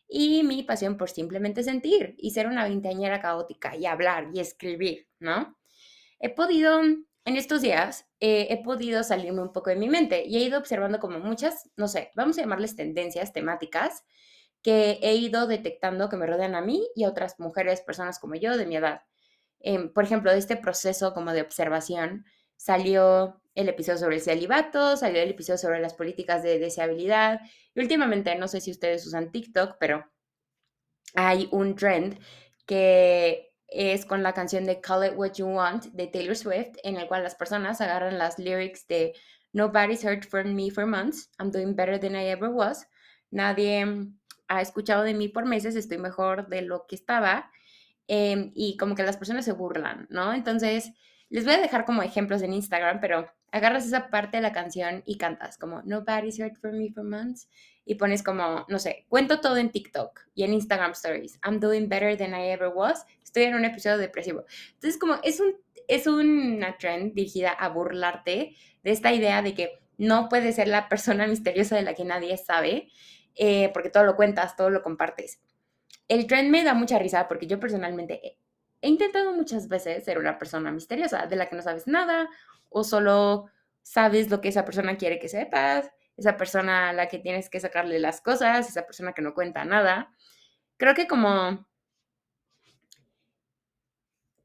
y 0.09 0.43
mi 0.43 0.62
pasión 0.62 0.97
por 0.97 1.11
simplemente 1.11 1.62
sentir 1.62 2.15
y 2.19 2.31
ser 2.31 2.47
una 2.47 2.65
veinteañera 2.65 3.21
caótica 3.21 3.77
y 3.77 3.87
hablar 3.87 4.29
y 4.33 4.41
escribir, 4.41 5.09
¿no? 5.19 5.57
He 6.23 6.31
podido, 6.31 6.81
en 6.81 7.37
estos 7.37 7.61
días, 7.61 8.07
eh, 8.21 8.47
he 8.50 8.62
podido 8.62 9.02
salirme 9.02 9.43
un 9.43 9.52
poco 9.52 9.71
de 9.71 9.76
mi 9.76 9.88
mente 9.88 10.25
y 10.25 10.37
he 10.37 10.41
ido 10.41 10.59
observando 10.59 11.00
como 11.00 11.19
muchas, 11.19 11.69
no 11.76 11.88
sé, 11.88 12.12
vamos 12.14 12.38
a 12.38 12.43
llamarles 12.43 12.76
tendencias 12.76 13.33
temáticas 13.33 14.05
que 14.62 15.00
he 15.02 15.17
ido 15.17 15.49
detectando 15.49 16.09
que 16.09 16.17
me 16.17 16.26
rodean 16.26 16.55
a 16.55 16.61
mí 16.61 16.88
y 16.95 17.05
a 17.05 17.09
otras 17.09 17.41
mujeres, 17.41 17.81
personas 17.81 18.21
como 18.21 18.37
yo 18.37 18.57
de 18.57 18.67
mi 18.67 18.76
edad. 18.76 19.02
Em, 19.59 19.93
por 19.93 20.05
ejemplo, 20.05 20.31
de 20.31 20.38
este 20.38 20.57
proceso 20.57 21.12
como 21.12 21.33
de 21.33 21.43
observación 21.43 22.25
salió 22.57 23.43
el 23.57 23.69
episodio 23.69 23.99
sobre 23.99 24.17
el 24.17 24.23
celibato, 24.23 24.97
salió 24.97 25.23
el 25.23 25.31
episodio 25.31 25.59
sobre 25.59 25.81
las 25.81 25.95
políticas 25.95 26.45
de 26.45 26.61
deseabilidad 26.61 27.41
y 27.75 27.81
últimamente, 27.81 28.35
no 28.37 28.47
sé 28.47 28.61
si 28.61 28.71
ustedes 28.71 29.05
usan 29.07 29.33
TikTok, 29.33 29.76
pero 29.81 30.07
hay 31.14 31.49
un 31.50 31.75
trend 31.75 32.19
que 32.64 33.51
es 33.75 34.05
con 34.05 34.23
la 34.23 34.33
canción 34.33 34.64
de 34.64 34.81
Call 34.81 35.07
It 35.07 35.12
What 35.17 35.35
You 35.35 35.47
Want 35.47 35.87
de 35.87 36.07
Taylor 36.07 36.37
Swift, 36.37 36.76
en 36.85 36.97
el 36.97 37.07
cual 37.07 37.23
las 37.23 37.35
personas 37.35 37.81
agarran 37.81 38.19
las 38.19 38.38
lyrics 38.38 38.87
de 38.87 39.14
Nobody's 39.52 40.05
heard 40.05 40.25
from 40.25 40.55
me 40.55 40.71
for 40.71 40.87
months, 40.87 41.31
I'm 41.38 41.50
doing 41.50 41.75
better 41.75 41.99
than 41.99 42.14
I 42.14 42.29
ever 42.29 42.49
was. 42.49 42.87
Nadie 43.31 44.09
ha 44.49 44.61
escuchado 44.61 45.02
de 45.02 45.14
mí 45.14 45.29
por 45.29 45.47
meses, 45.47 45.76
estoy 45.76 45.99
mejor 45.99 46.49
de 46.49 46.62
lo 46.62 46.87
que 46.87 46.97
estaba. 46.97 47.50
Em, 48.09 48.52
y 48.55 48.76
como 48.76 48.95
que 48.95 49.02
las 49.05 49.17
personas 49.17 49.45
se 49.45 49.52
burlan, 49.52 50.07
¿no? 50.11 50.35
Entonces, 50.35 50.93
les 51.31 51.45
voy 51.45 51.55
a 51.55 51.61
dejar 51.61 51.85
como 51.85 52.02
ejemplos 52.02 52.43
en 52.43 52.52
Instagram, 52.52 53.00
pero 53.00 53.26
agarras 53.52 53.87
esa 53.87 54.11
parte 54.11 54.38
de 54.38 54.43
la 54.43 54.52
canción 54.52 55.02
y 55.07 55.19
cantas 55.19 55.57
como 55.57 55.83
Nobody's 55.83 56.38
heard 56.38 56.57
from 56.59 56.76
me 56.76 56.91
for 56.93 57.05
months 57.05 57.49
y 57.85 57.97
pones 57.97 58.23
como, 58.23 58.65
no 58.69 58.79
sé, 58.79 59.07
cuento 59.09 59.41
todo 59.41 59.57
en 59.57 59.71
TikTok 59.71 60.21
y 60.35 60.45
en 60.45 60.53
Instagram 60.53 60.93
Stories. 60.93 61.39
I'm 61.45 61.61
doing 61.61 61.89
better 61.89 62.17
than 62.17 62.35
I 62.35 62.51
ever 62.51 62.69
was. 62.69 63.05
Estoy 63.23 63.45
en 63.45 63.55
un 63.55 63.65
episodio 63.65 63.99
depresivo. 63.99 64.45
Entonces, 64.75 64.99
como 64.99 65.17
es, 65.23 65.41
un, 65.41 65.57
es 65.89 66.07
una 66.07 66.77
trend 66.79 67.15
dirigida 67.15 67.51
a 67.51 67.69
burlarte 67.69 68.57
de 68.83 68.91
esta 68.91 69.12
idea 69.12 69.43
de 69.43 69.55
que 69.55 69.81
no 69.99 70.29
puedes 70.29 70.57
ser 70.57 70.69
la 70.69 70.89
persona 70.89 71.27
misteriosa 71.29 71.77
de 71.77 71.83
la 71.83 71.95
que 71.95 72.05
nadie 72.05 72.37
sabe, 72.37 72.89
eh, 73.35 73.71
porque 73.73 73.91
todo 73.91 74.05
lo 74.05 74.17
cuentas, 74.17 74.57
todo 74.57 74.71
lo 74.71 74.83
compartes. 74.83 75.41
El 76.09 76.27
trend 76.27 76.51
me 76.51 76.65
da 76.65 76.75
mucha 76.75 76.99
risa 76.99 77.27
porque 77.29 77.47
yo 77.47 77.59
personalmente 77.59 78.39
he 78.81 78.89
intentado 78.89 79.33
muchas 79.33 79.69
veces 79.69 80.05
ser 80.05 80.19
una 80.19 80.39
persona 80.39 80.71
misteriosa 80.71 81.27
de 81.27 81.37
la 81.37 81.49
que 81.49 81.57
no 81.57 81.62
sabes 81.62 81.87
nada 81.87 82.29
o 82.69 82.85
solo 82.85 83.47
sabes 83.81 84.31
lo 84.31 84.41
que 84.41 84.49
esa 84.49 84.65
persona 84.65 84.97
quiere 84.97 85.19
que 85.19 85.29
sepas 85.29 85.91
esa 86.23 86.37
persona 86.37 86.91
a 86.91 86.93
la 86.93 87.09
que 87.09 87.19
tienes 87.19 87.50
que 87.50 87.61
sacarle 87.61 87.99
las 87.99 88.21
cosas, 88.21 88.69
esa 88.69 88.87
persona 88.87 89.12
que 89.12 89.23
no 89.23 89.35
cuenta 89.35 89.64
nada. 89.64 90.14
Creo 90.76 90.95
que 90.95 91.07
como, 91.07 91.67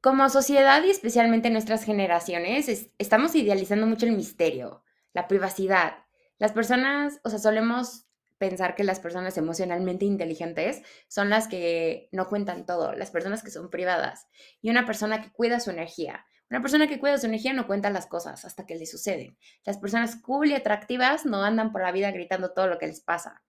como 0.00 0.28
sociedad 0.28 0.82
y 0.84 0.90
especialmente 0.90 1.50
nuestras 1.50 1.84
generaciones, 1.84 2.90
estamos 2.98 3.34
idealizando 3.34 3.86
mucho 3.86 4.06
el 4.06 4.12
misterio, 4.12 4.82
la 5.12 5.28
privacidad. 5.28 6.04
Las 6.38 6.52
personas, 6.52 7.20
o 7.24 7.30
sea, 7.30 7.38
solemos 7.38 8.06
pensar 8.38 8.74
que 8.74 8.84
las 8.84 9.00
personas 9.00 9.36
emocionalmente 9.36 10.04
inteligentes 10.04 10.82
son 11.08 11.30
las 11.30 11.48
que 11.48 12.08
no 12.12 12.28
cuentan 12.28 12.66
todo, 12.66 12.92
las 12.92 13.10
personas 13.10 13.42
que 13.42 13.50
son 13.50 13.70
privadas 13.70 14.28
y 14.60 14.70
una 14.70 14.86
persona 14.86 15.20
que 15.22 15.32
cuida 15.32 15.58
su 15.58 15.70
energía, 15.70 16.24
una 16.50 16.62
persona 16.62 16.86
que 16.86 16.98
cuida 16.98 17.18
su 17.18 17.26
energía 17.26 17.52
no 17.52 17.66
cuenta 17.66 17.90
las 17.90 18.06
cosas 18.06 18.44
hasta 18.44 18.64
que 18.64 18.76
le 18.76 18.86
suceden. 18.86 19.36
Las 19.64 19.78
personas 19.78 20.16
cool 20.16 20.48
y 20.48 20.54
atractivas 20.54 21.26
no 21.26 21.42
andan 21.42 21.72
por 21.72 21.82
la 21.82 21.92
vida 21.92 22.10
gritando 22.10 22.52
todo 22.52 22.68
lo 22.68 22.78
que 22.78 22.86
les 22.86 23.00
pasa. 23.00 23.42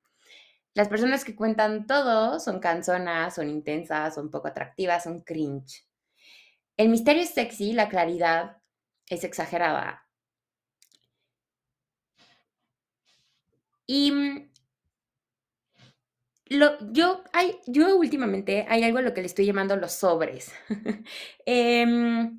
Las 0.74 0.90
personas 0.90 1.24
que 1.24 1.36
cuentan 1.36 1.88
todo 1.88 2.40
son 2.40 2.60
canzonas, 2.60 3.36
son 3.36 3.50
intensas, 3.50 4.16
son 4.16 4.30
poco 4.30 4.50
atractivas, 4.50 5.04
son 5.04 5.22
cringe. 5.22 5.86
El 6.76 6.90
misterio 6.90 7.24
es 7.24 7.34
sexy, 7.34 7.74
la 7.74 7.90
claridad 7.90 8.58
es 9.08 9.24
exagerada. 9.24 10.06
Y 13.86 14.12
mm, 14.12 14.52
yo, 16.92 17.24
hay, 17.34 17.60
yo 17.66 17.98
últimamente 17.98 18.66
hay 18.70 18.84
algo 18.84 19.00
a 19.00 19.02
lo 19.02 19.14
que 19.14 19.22
le 19.22 19.28
estoy 19.28 19.46
llamando 19.46 19.76
los 19.78 19.94
sobres. 19.94 20.52
eh, 21.46 22.30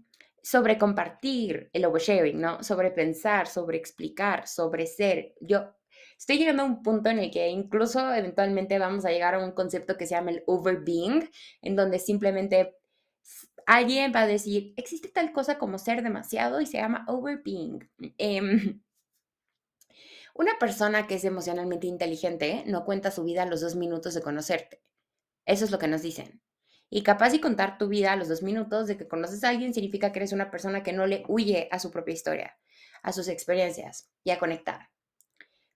sobre 0.42 0.78
compartir 0.78 1.70
el 1.72 1.84
oversharing, 1.84 2.40
¿no? 2.40 2.62
Sobre 2.62 2.90
pensar, 2.90 3.46
sobre 3.46 3.78
explicar, 3.78 4.46
sobre 4.46 4.86
ser. 4.86 5.34
Yo 5.40 5.74
estoy 6.18 6.38
llegando 6.38 6.62
a 6.62 6.66
un 6.66 6.82
punto 6.82 7.10
en 7.10 7.18
el 7.18 7.30
que 7.30 7.48
incluso 7.48 8.12
eventualmente 8.12 8.78
vamos 8.78 9.04
a 9.04 9.10
llegar 9.10 9.34
a 9.34 9.44
un 9.44 9.52
concepto 9.52 9.96
que 9.96 10.06
se 10.06 10.14
llama 10.14 10.32
el 10.32 10.42
overbeing, 10.46 11.28
en 11.62 11.76
donde 11.76 11.98
simplemente 11.98 12.76
alguien 13.66 14.12
va 14.14 14.22
a 14.22 14.26
decir, 14.26 14.74
existe 14.76 15.08
tal 15.08 15.32
cosa 15.32 15.58
como 15.58 15.78
ser 15.78 16.02
demasiado 16.02 16.60
y 16.60 16.66
se 16.66 16.78
llama 16.78 17.04
overbeing. 17.08 17.88
Em, 18.18 18.82
una 20.34 20.58
persona 20.58 21.06
que 21.06 21.16
es 21.16 21.24
emocionalmente 21.24 21.86
inteligente 21.86 22.64
no 22.66 22.84
cuenta 22.84 23.10
su 23.10 23.24
vida 23.24 23.42
a 23.42 23.46
los 23.46 23.60
dos 23.60 23.76
minutos 23.76 24.14
de 24.14 24.22
conocerte. 24.22 24.82
Eso 25.46 25.64
es 25.64 25.70
lo 25.70 25.78
que 25.78 25.88
nos 25.88 26.02
dicen. 26.02 26.40
Y 26.90 27.02
capaz 27.02 27.32
y 27.34 27.40
contar 27.40 27.78
tu 27.78 27.88
vida 27.88 28.12
a 28.12 28.16
los 28.16 28.28
dos 28.28 28.42
minutos 28.42 28.88
de 28.88 28.96
que 28.96 29.06
conoces 29.06 29.44
a 29.44 29.48
alguien 29.48 29.72
significa 29.72 30.10
que 30.10 30.18
eres 30.18 30.32
una 30.32 30.50
persona 30.50 30.82
que 30.82 30.92
no 30.92 31.06
le 31.06 31.22
huye 31.28 31.68
a 31.70 31.78
su 31.78 31.92
propia 31.92 32.14
historia, 32.14 32.58
a 33.02 33.12
sus 33.12 33.28
experiencias 33.28 34.10
y 34.24 34.32
a 34.32 34.40
conectar. 34.40 34.90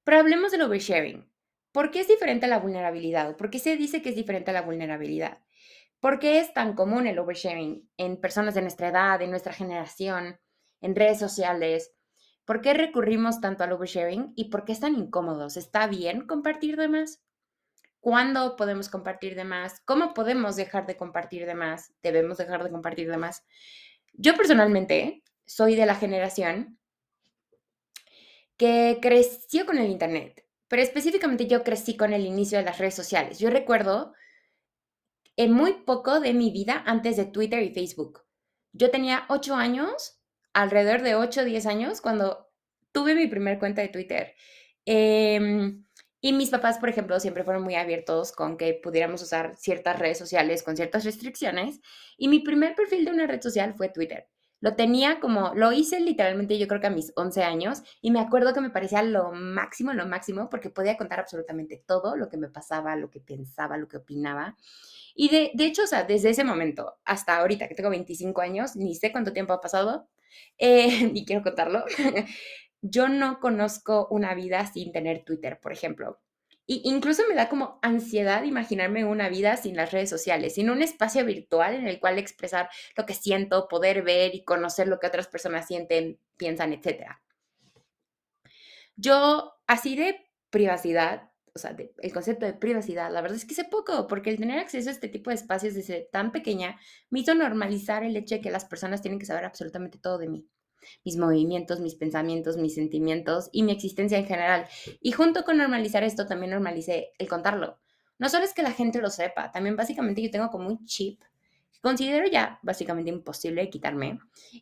Pero 0.03 0.19
hablemos 0.19 0.51
del 0.51 0.63
oversharing. 0.63 1.31
¿Por 1.73 1.91
qué 1.91 2.01
es 2.01 2.09
diferente 2.09 2.47
a 2.47 2.49
la 2.49 2.59
vulnerabilidad? 2.59 3.37
¿Por 3.37 3.49
qué 3.49 3.59
se 3.59 3.77
dice 3.77 4.03
que 4.03 4.11
es 4.11 4.17
diferente 4.17 4.51
a 4.51 4.55
la 4.55 4.63
vulnerabilidad? 4.63 5.39
¿Por 6.01 6.19
qué 6.19 6.39
es 6.39 6.53
tan 6.53 6.75
común 6.75 7.07
el 7.07 7.19
oversharing 7.19 7.89
en 7.97 8.21
personas 8.21 8.55
de 8.55 8.63
nuestra 8.63 8.89
edad, 8.89 9.19
de 9.19 9.27
nuestra 9.27 9.53
generación, 9.53 10.39
en 10.81 10.95
redes 10.95 11.19
sociales? 11.19 11.95
¿Por 12.45 12.61
qué 12.61 12.75
recurrimos 12.75 13.41
tanto 13.41 13.65
al 13.65 13.73
oversharing 13.73 14.35
y 14.37 14.51
por 14.51 14.65
qué 14.65 14.73
es 14.73 14.81
tan 14.81 14.97
incómodos? 14.97 15.57
¿Está 15.57 15.87
bien 15.87 16.27
compartir 16.27 16.77
de 16.77 16.89
más? 16.89 17.24
¿Cuándo 18.05 18.55
podemos 18.57 18.91
compartir 18.91 19.35
de 19.35 19.45
más? 19.45 19.81
¿Cómo 19.87 20.13
podemos 20.13 20.57
dejar 20.57 20.85
de 20.85 20.95
compartir 20.95 21.47
de 21.47 21.55
más? 21.55 21.95
¿Debemos 22.03 22.37
dejar 22.37 22.63
de 22.63 22.71
compartir 22.71 23.11
de 23.11 23.17
más? 23.17 23.45
Yo 24.13 24.37
personalmente 24.37 25.23
soy 25.47 25.75
de 25.75 25.87
la 25.87 25.95
generación 25.95 26.79
que 28.59 28.99
creció 29.01 29.65
con 29.65 29.79
el 29.79 29.91
Internet, 29.91 30.45
pero 30.69 30.83
específicamente 30.83 31.47
yo 31.47 31.65
crecí 31.65 31.97
con 31.97 32.13
el 32.13 32.27
inicio 32.27 32.59
de 32.59 32.65
las 32.65 32.77
redes 32.77 32.95
sociales. 32.95 33.39
Yo 33.39 33.49
recuerdo 33.49 34.13
en 35.37 35.53
muy 35.53 35.73
poco 35.73 36.21
de 36.21 36.35
mi 36.35 36.51
vida 36.51 36.83
antes 36.85 37.17
de 37.17 37.25
Twitter 37.25 37.63
y 37.63 37.73
Facebook. 37.73 38.21
Yo 38.75 38.91
tenía 38.91 39.25
8 39.31 39.55
años, 39.55 40.21
alrededor 40.53 41.01
de 41.01 41.15
8 41.15 41.41
o 41.41 41.45
10 41.45 41.65
años, 41.65 42.03
cuando 42.03 42.51
tuve 42.93 43.15
mi 43.15 43.29
primer 43.29 43.59
cuenta 43.59 43.81
de 43.81 43.89
Twitter. 43.89 44.35
Eh, 44.85 45.81
y 46.25 46.33
mis 46.33 46.49
papás, 46.49 46.79
por 46.79 46.89
ejemplo, 46.89 47.21
siempre 47.21 47.45
fueron 47.45 47.63
muy 47.63 47.75
abiertos 47.75 48.33
con 48.33 48.57
que 48.57 48.73
pudiéramos 48.73 49.21
usar 49.21 49.57
ciertas 49.59 49.99
redes 49.99 50.17
sociales 50.17 50.63
con 50.63 50.75
ciertas 50.75 51.05
restricciones. 51.05 51.83
Y 52.17 52.29
mi 52.29 52.41
primer 52.41 52.75
perfil 52.75 53.05
de 53.05 53.11
una 53.11 53.27
red 53.27 53.43
social 53.43 53.75
fue 53.75 53.91
Twitter. 53.91 54.27
Lo 54.59 54.75
tenía 54.75 55.21
como, 55.21 55.53
lo 55.55 55.71
hice 55.73 56.01
literalmente 56.01 56.59
yo 56.59 56.67
creo 56.67 56.81
que 56.81 56.87
a 56.87 56.91
mis 56.91 57.13
11 57.17 57.43
años 57.43 57.83
y 58.01 58.11
me 58.11 58.21
acuerdo 58.21 58.55
que 58.55 58.63
me 58.63 58.71
parecía 58.71 59.03
lo 59.03 59.33
máximo, 59.33 59.93
lo 59.93 60.07
máximo, 60.07 60.49
porque 60.49 60.71
podía 60.71 60.97
contar 60.97 61.21
absolutamente 61.21 61.85
todo 61.87 62.17
lo 62.17 62.31
que 62.31 62.39
me 62.39 62.49
pasaba, 62.49 62.97
lo 62.97 63.11
que 63.11 63.21
pensaba, 63.21 63.77
lo 63.77 63.87
que 63.87 63.99
opinaba. 63.99 64.57
Y 65.15 65.29
de, 65.29 65.51
de 65.53 65.67
hecho, 65.67 65.83
o 65.83 65.87
sea, 65.87 66.05
desde 66.05 66.31
ese 66.31 66.43
momento 66.43 66.95
hasta 67.05 67.37
ahorita 67.37 67.69
que 67.69 67.75
tengo 67.75 67.91
25 67.91 68.41
años, 68.41 68.77
ni 68.77 68.95
sé 68.95 69.13
cuánto 69.13 69.35
tiempo 69.35 69.53
ha 69.53 69.61
pasado, 69.61 70.09
eh, 70.59 71.13
quiero 71.27 71.43
contarlo, 71.43 71.85
yo 72.85 73.09
no 73.09 73.41
conozco 73.41 74.07
una 74.11 74.35
vida 74.35 74.67
sin 74.67 74.93
tener 74.93 75.25
Twitter, 75.25 75.59
por 75.59 75.73
ejemplo. 75.73 76.21
Y 76.67 76.83
incluso 76.85 77.23
me 77.27 77.35
da 77.35 77.49
como 77.49 77.79
ansiedad 77.81 78.45
imaginarme 78.45 79.07
una 79.07 79.31
vida 79.31 79.57
sin 79.57 79.75
las 79.75 79.91
redes 79.91 80.11
sociales, 80.11 80.55
sin 80.55 80.69
un 80.69 80.83
espacio 80.83 81.25
virtual 81.25 81.75
en 81.75 81.87
el 81.87 81.99
cual 81.99 82.19
expresar 82.19 82.69
lo 82.95 83.07
que 83.07 83.15
siento, 83.15 83.69
poder 83.69 84.03
ver 84.03 84.35
y 84.35 84.45
conocer 84.45 84.87
lo 84.87 85.01
que 85.01 85.07
otras 85.07 85.29
personas 85.29 85.67
sienten, 85.67 86.19
piensan, 86.37 86.75
etc. 86.75 87.17
Yo, 88.97 89.55
así 89.67 89.97
de 89.97 90.21
privacidad, 90.51 91.31
o 91.55 91.59
sea, 91.59 91.75
el 92.03 92.13
concepto 92.13 92.45
de 92.45 92.53
privacidad, 92.53 93.11
la 93.11 93.23
verdad 93.23 93.39
es 93.39 93.47
que 93.47 93.55
sé 93.55 93.65
poco, 93.65 94.07
porque 94.09 94.29
el 94.29 94.39
tener 94.39 94.59
acceso 94.59 94.91
a 94.91 94.93
este 94.93 95.09
tipo 95.09 95.31
de 95.31 95.37
espacios 95.37 95.73
desde 95.73 96.07
tan 96.13 96.33
pequeña 96.33 96.79
me 97.09 97.21
hizo 97.21 97.35
normalizar 97.35 98.05
el 98.05 98.17
hecho 98.17 98.35
de 98.35 98.41
que 98.43 98.51
las 98.51 98.67
personas 98.67 99.01
tienen 99.01 99.19
que 99.19 99.27
saber 99.27 99.47
absolutamente 99.47 99.99
todo 99.99 100.19
de 100.19 100.29
mí 100.29 100.49
mis 101.05 101.17
movimientos, 101.17 101.81
mis 101.81 101.95
pensamientos, 101.95 102.57
mis 102.57 102.75
sentimientos 102.75 103.49
y 103.53 103.63
mi 103.63 103.73
existencia 103.73 104.19
en 104.19 104.27
general. 104.27 104.67
Y 105.01 105.13
junto 105.13 105.45
con 105.45 105.59
normalizar 105.59 106.05
esto, 106.05 106.27
también 106.27 106.51
normalicé 106.53 107.13
el 107.19 107.29
contarlo. 107.29 107.79
No 108.19 108.29
solo 108.29 108.45
es 108.45 108.55
que 108.55 108.63
la 108.63 108.73
gente 108.73 109.01
lo 109.01 109.11
sepa, 109.11 109.51
también 109.51 109.77
básicamente 109.77 110.23
yo 110.23 110.31
tengo 110.31 110.51
como 110.51 110.69
un 110.69 110.85
chip 110.85 111.21
que 111.73 111.81
considero 111.81 112.27
ya 112.29 112.61
básicamente 112.63 113.11
imposible 113.11 113.63
de 113.63 113.71
quitarme, 113.71 114.21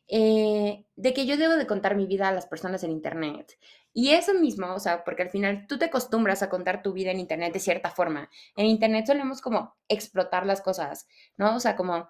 eh, 0.09 0.85
de 0.97 1.12
que 1.12 1.26
yo 1.26 1.37
debo 1.37 1.55
de 1.55 1.67
contar 1.67 1.95
mi 1.95 2.07
vida 2.07 2.29
a 2.29 2.33
las 2.33 2.47
personas 2.47 2.83
en 2.83 2.91
Internet. 2.91 3.59
Y 3.95 4.11
eso 4.11 4.33
mismo, 4.33 4.75
o 4.75 4.81
sea, 4.81 5.05
porque 5.05 5.23
al 5.23 5.31
final 5.31 5.67
tú 5.69 5.79
te 5.79 5.85
acostumbras 5.87 6.43
a 6.43 6.49
contar 6.49 6.83
tu 6.83 6.95
vida 6.95 7.11
en 7.11 7.21
Internet 7.21 7.52
de 7.52 7.61
cierta 7.61 7.91
forma. 7.91 8.31
En 8.57 8.67
Internet 8.67 9.07
solemos 9.07 9.43
como 9.43 9.76
explotar 9.88 10.47
las 10.47 10.62
cosas, 10.62 11.07
¿no? 11.37 11.57
O 11.57 11.61
sea, 11.61 11.76
como 11.76 12.09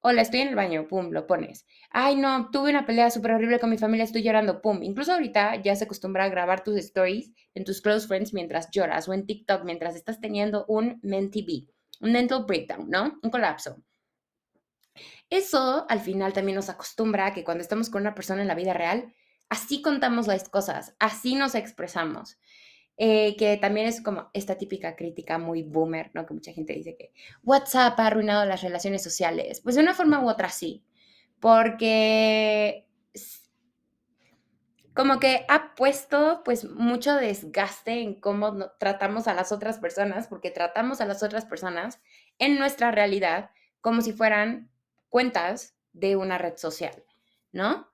Hola, 0.00 0.22
estoy 0.22 0.40
en 0.40 0.48
el 0.48 0.54
baño, 0.54 0.86
pum, 0.86 1.10
lo 1.10 1.26
pones. 1.26 1.66
Ay, 1.90 2.14
no, 2.14 2.50
tuve 2.52 2.70
una 2.70 2.86
pelea 2.86 3.10
súper 3.10 3.32
horrible 3.32 3.58
con 3.58 3.68
mi 3.68 3.78
familia, 3.78 4.04
estoy 4.04 4.22
llorando, 4.22 4.62
pum. 4.62 4.80
Incluso 4.84 5.12
ahorita 5.12 5.56
ya 5.56 5.74
se 5.74 5.84
acostumbra 5.84 6.24
a 6.24 6.28
grabar 6.28 6.62
tus 6.62 6.76
stories 6.76 7.32
en 7.54 7.64
tus 7.64 7.80
close 7.80 8.06
friends 8.06 8.32
mientras 8.32 8.70
lloras 8.70 9.08
o 9.08 9.12
en 9.12 9.26
TikTok 9.26 9.64
mientras 9.64 9.96
estás 9.96 10.20
teniendo 10.20 10.64
un 10.68 11.00
mentee 11.02 11.66
un 12.00 12.12
mental 12.12 12.44
breakdown, 12.46 12.88
¿no? 12.88 13.18
Un 13.22 13.30
colapso. 13.30 13.82
Eso 15.30 15.84
al 15.88 16.00
final 16.00 16.32
también 16.32 16.54
nos 16.54 16.68
acostumbra 16.68 17.26
a 17.26 17.34
que 17.34 17.42
cuando 17.42 17.62
estamos 17.62 17.90
con 17.90 18.02
una 18.02 18.14
persona 18.14 18.42
en 18.42 18.48
la 18.48 18.54
vida 18.54 18.74
real, 18.74 19.12
así 19.48 19.82
contamos 19.82 20.28
las 20.28 20.48
cosas, 20.48 20.94
así 21.00 21.34
nos 21.34 21.56
expresamos. 21.56 22.38
Eh, 23.00 23.36
que 23.36 23.56
también 23.58 23.86
es 23.86 24.00
como 24.00 24.28
esta 24.32 24.58
típica 24.58 24.96
crítica 24.96 25.38
muy 25.38 25.62
boomer, 25.62 26.10
¿no? 26.14 26.26
Que 26.26 26.34
mucha 26.34 26.52
gente 26.52 26.72
dice 26.72 26.96
que 26.96 27.12
WhatsApp 27.44 27.98
ha 28.00 28.06
arruinado 28.08 28.44
las 28.44 28.60
relaciones 28.60 29.04
sociales. 29.04 29.60
Pues 29.60 29.76
de 29.76 29.82
una 29.82 29.94
forma 29.94 30.20
u 30.20 30.28
otra 30.28 30.48
sí, 30.48 30.82
porque 31.38 32.88
como 34.94 35.20
que 35.20 35.46
ha 35.48 35.76
puesto 35.76 36.42
pues 36.44 36.64
mucho 36.64 37.14
desgaste 37.14 38.00
en 38.00 38.20
cómo 38.20 38.68
tratamos 38.80 39.28
a 39.28 39.34
las 39.34 39.52
otras 39.52 39.78
personas, 39.78 40.26
porque 40.26 40.50
tratamos 40.50 41.00
a 41.00 41.06
las 41.06 41.22
otras 41.22 41.44
personas 41.44 42.00
en 42.40 42.58
nuestra 42.58 42.90
realidad 42.90 43.50
como 43.80 44.00
si 44.00 44.12
fueran 44.12 44.72
cuentas 45.08 45.76
de 45.92 46.16
una 46.16 46.36
red 46.36 46.56
social, 46.56 47.04
¿no? 47.52 47.88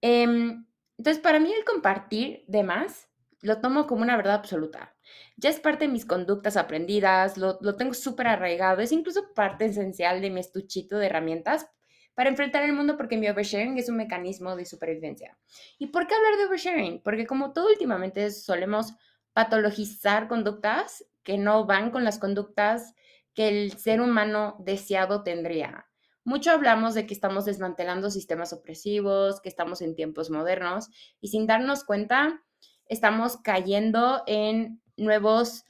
Em, 0.00 0.64
entonces, 0.96 1.20
para 1.20 1.40
mí 1.40 1.52
el 1.52 1.64
compartir 1.64 2.44
de 2.46 2.62
más 2.62 3.08
lo 3.44 3.60
tomo 3.60 3.86
como 3.86 4.02
una 4.02 4.16
verdad 4.16 4.36
absoluta. 4.36 4.96
Ya 5.36 5.50
es 5.50 5.60
parte 5.60 5.84
de 5.84 5.92
mis 5.92 6.06
conductas 6.06 6.56
aprendidas, 6.56 7.36
lo, 7.36 7.58
tengo 7.76 7.92
súper 7.92 8.26
arraigado, 8.26 8.80
es 8.80 8.90
incluso 8.90 9.34
parte 9.34 9.66
esencial 9.66 10.22
de 10.22 10.30
mi 10.30 10.40
estuchito 10.40 10.96
de 10.96 11.06
herramientas 11.06 11.68
para 12.14 12.30
enfrentar 12.30 12.64
el 12.64 12.72
mundo 12.72 12.96
porque 12.96 13.18
mi 13.18 13.28
oversharing 13.28 13.76
es 13.76 13.90
un 13.90 13.96
mecanismo 13.96 14.56
de 14.56 14.64
supervivencia. 14.64 15.36
¿Y 15.78 15.88
por 15.88 16.06
qué 16.06 16.14
hablar 16.14 16.38
de 16.38 16.46
oversharing? 16.46 17.02
Porque 17.02 17.26
como 17.26 17.52
todo 17.52 17.68
últimamente 17.68 18.30
solemos 18.30 18.94
patologizar 19.34 20.26
conductas 20.26 21.04
que 21.22 21.36
no 21.36 21.66
van 21.66 21.90
con 21.90 22.02
las 22.02 22.18
conductas 22.18 22.94
que 23.34 23.48
el 23.48 23.76
ser 23.76 24.00
humano 24.00 24.56
deseado 24.58 25.22
tendría. 25.22 25.86
Mucho 26.24 26.50
hablamos 26.50 26.94
de 26.94 27.06
que 27.06 27.12
estamos 27.12 27.44
desmantelando 27.44 28.10
sistemas 28.10 28.54
opresivos, 28.54 29.42
que 29.42 29.50
estamos 29.50 29.82
en 29.82 29.94
tiempos 29.94 30.30
modernos 30.30 30.88
y 31.20 31.28
sin 31.28 31.46
darnos 31.46 31.84
cuenta 31.84 32.40
estamos 32.94 33.36
cayendo 33.38 34.22
en 34.26 34.80
nuevos 34.96 35.64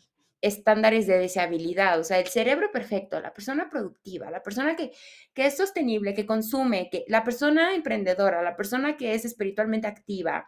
estándares 0.45 1.07
de 1.07 1.19
deseabilidad, 1.19 1.99
o 1.99 2.05
sea, 2.05 2.19
el 2.19 2.27
cerebro 2.27 2.71
perfecto, 2.71 3.19
la 3.19 3.33
persona 3.33 3.71
productiva, 3.71 4.31
la 4.31 4.43
persona 4.43 4.77
que, 4.77 4.93
que 5.33 5.47
es 5.47 5.57
sostenible, 5.57 6.13
que 6.13 6.27
consume, 6.27 6.91
que, 6.91 7.05
la 7.09 7.25
persona 7.25 7.75
emprendedora, 7.75 8.43
la 8.43 8.55
persona 8.55 8.99
que 8.99 9.15
es 9.15 9.25
espiritualmente 9.25 9.87
activa, 9.87 10.47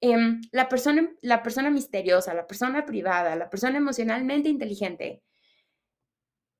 em, 0.00 0.40
la, 0.52 0.70
persona, 0.70 1.10
la 1.20 1.42
persona 1.42 1.70
misteriosa, 1.70 2.32
la 2.32 2.46
persona 2.46 2.86
privada, 2.86 3.36
la 3.36 3.50
persona 3.50 3.76
emocionalmente 3.76 4.48
inteligente. 4.48 5.22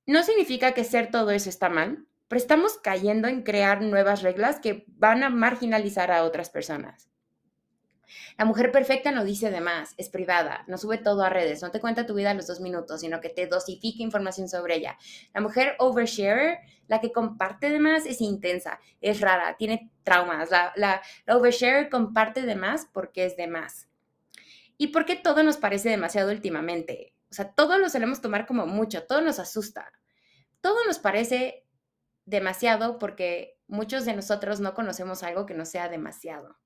No 0.05 0.23
significa 0.23 0.73
que 0.73 0.85
ser 0.85 1.11
todo 1.11 1.31
eso 1.31 1.49
está 1.49 1.71
mal, 1.71 2.07
pero 2.29 2.39
estamos 2.39 2.77
cayendo 2.77 3.27
en 3.27 3.43
crear 3.43 3.81
nuevas 3.81 4.23
reglas 4.23 4.61
que 4.61 4.85
van 4.89 5.23
a 5.23 5.31
marginalizar 5.31 6.13
a 6.13 6.25
otras 6.25 6.51
personas. 6.51 7.09
La 8.39 8.45
mujer 8.45 8.73
perfecta 8.73 9.11
no 9.11 9.25
dice 9.25 9.51
de 9.51 9.61
más, 9.61 9.95
es 9.97 10.09
privada, 10.09 10.65
no 10.67 10.79
sube 10.79 10.99
todo 10.99 11.23
a 11.23 11.31
redes, 11.31 11.63
no 11.63 11.71
te 11.71 11.81
cuenta 11.81 12.07
tu 12.07 12.15
vida 12.15 12.31
a 12.31 12.35
los 12.35 12.47
dos 12.47 12.61
minutos, 12.61 13.01
sino 13.01 13.21
que 13.21 13.29
te 13.29 13.47
dosifica 13.47 14.03
información 14.03 14.49
sobre 14.49 14.77
ella. 14.77 14.99
La 15.35 15.41
mujer 15.41 15.75
oversharer, 15.79 16.59
la 16.89 17.01
que 17.01 17.13
comparte 17.13 17.71
de 17.71 17.81
más, 17.81 18.07
es 18.07 18.21
intensa, 18.21 18.81
es 19.01 19.21
rara, 19.21 19.57
tiene 19.57 19.91
traumas. 20.05 20.51
La, 20.51 20.73
la, 20.77 21.03
oversharer 21.29 21.89
comparte 21.89 22.43
de 22.43 22.55
más 22.55 22.87
porque 22.93 23.25
es 23.27 23.37
de 23.37 23.47
más. 23.47 23.89
¿Y 24.79 24.89
por 24.89 25.05
qué 25.07 25.17
todo 25.17 25.43
nos 25.43 25.57
parece 25.57 25.89
demasiado 25.89 26.31
últimamente? 26.31 27.15
O 27.31 27.35
sea, 27.35 27.53
todo 27.53 27.79
lo 27.79 27.89
solemos 27.89 28.21
tomar 28.21 28.47
como 28.47 28.67
mucho, 28.67 29.05
todo 29.05 29.21
nos 29.21 29.39
asusta. 29.39 29.91
Todo 30.61 30.85
nos 30.85 30.99
parece 30.99 31.67
demasiado 32.25 32.99
porque 32.99 33.59
muchos 33.67 34.05
de 34.05 34.15
nosotros 34.15 34.61
no 34.61 34.75
conocemos 34.75 35.23
algo 35.23 35.47
que 35.47 35.55
no 35.55 35.65
sea 35.65 35.89
demasiado 35.89 36.57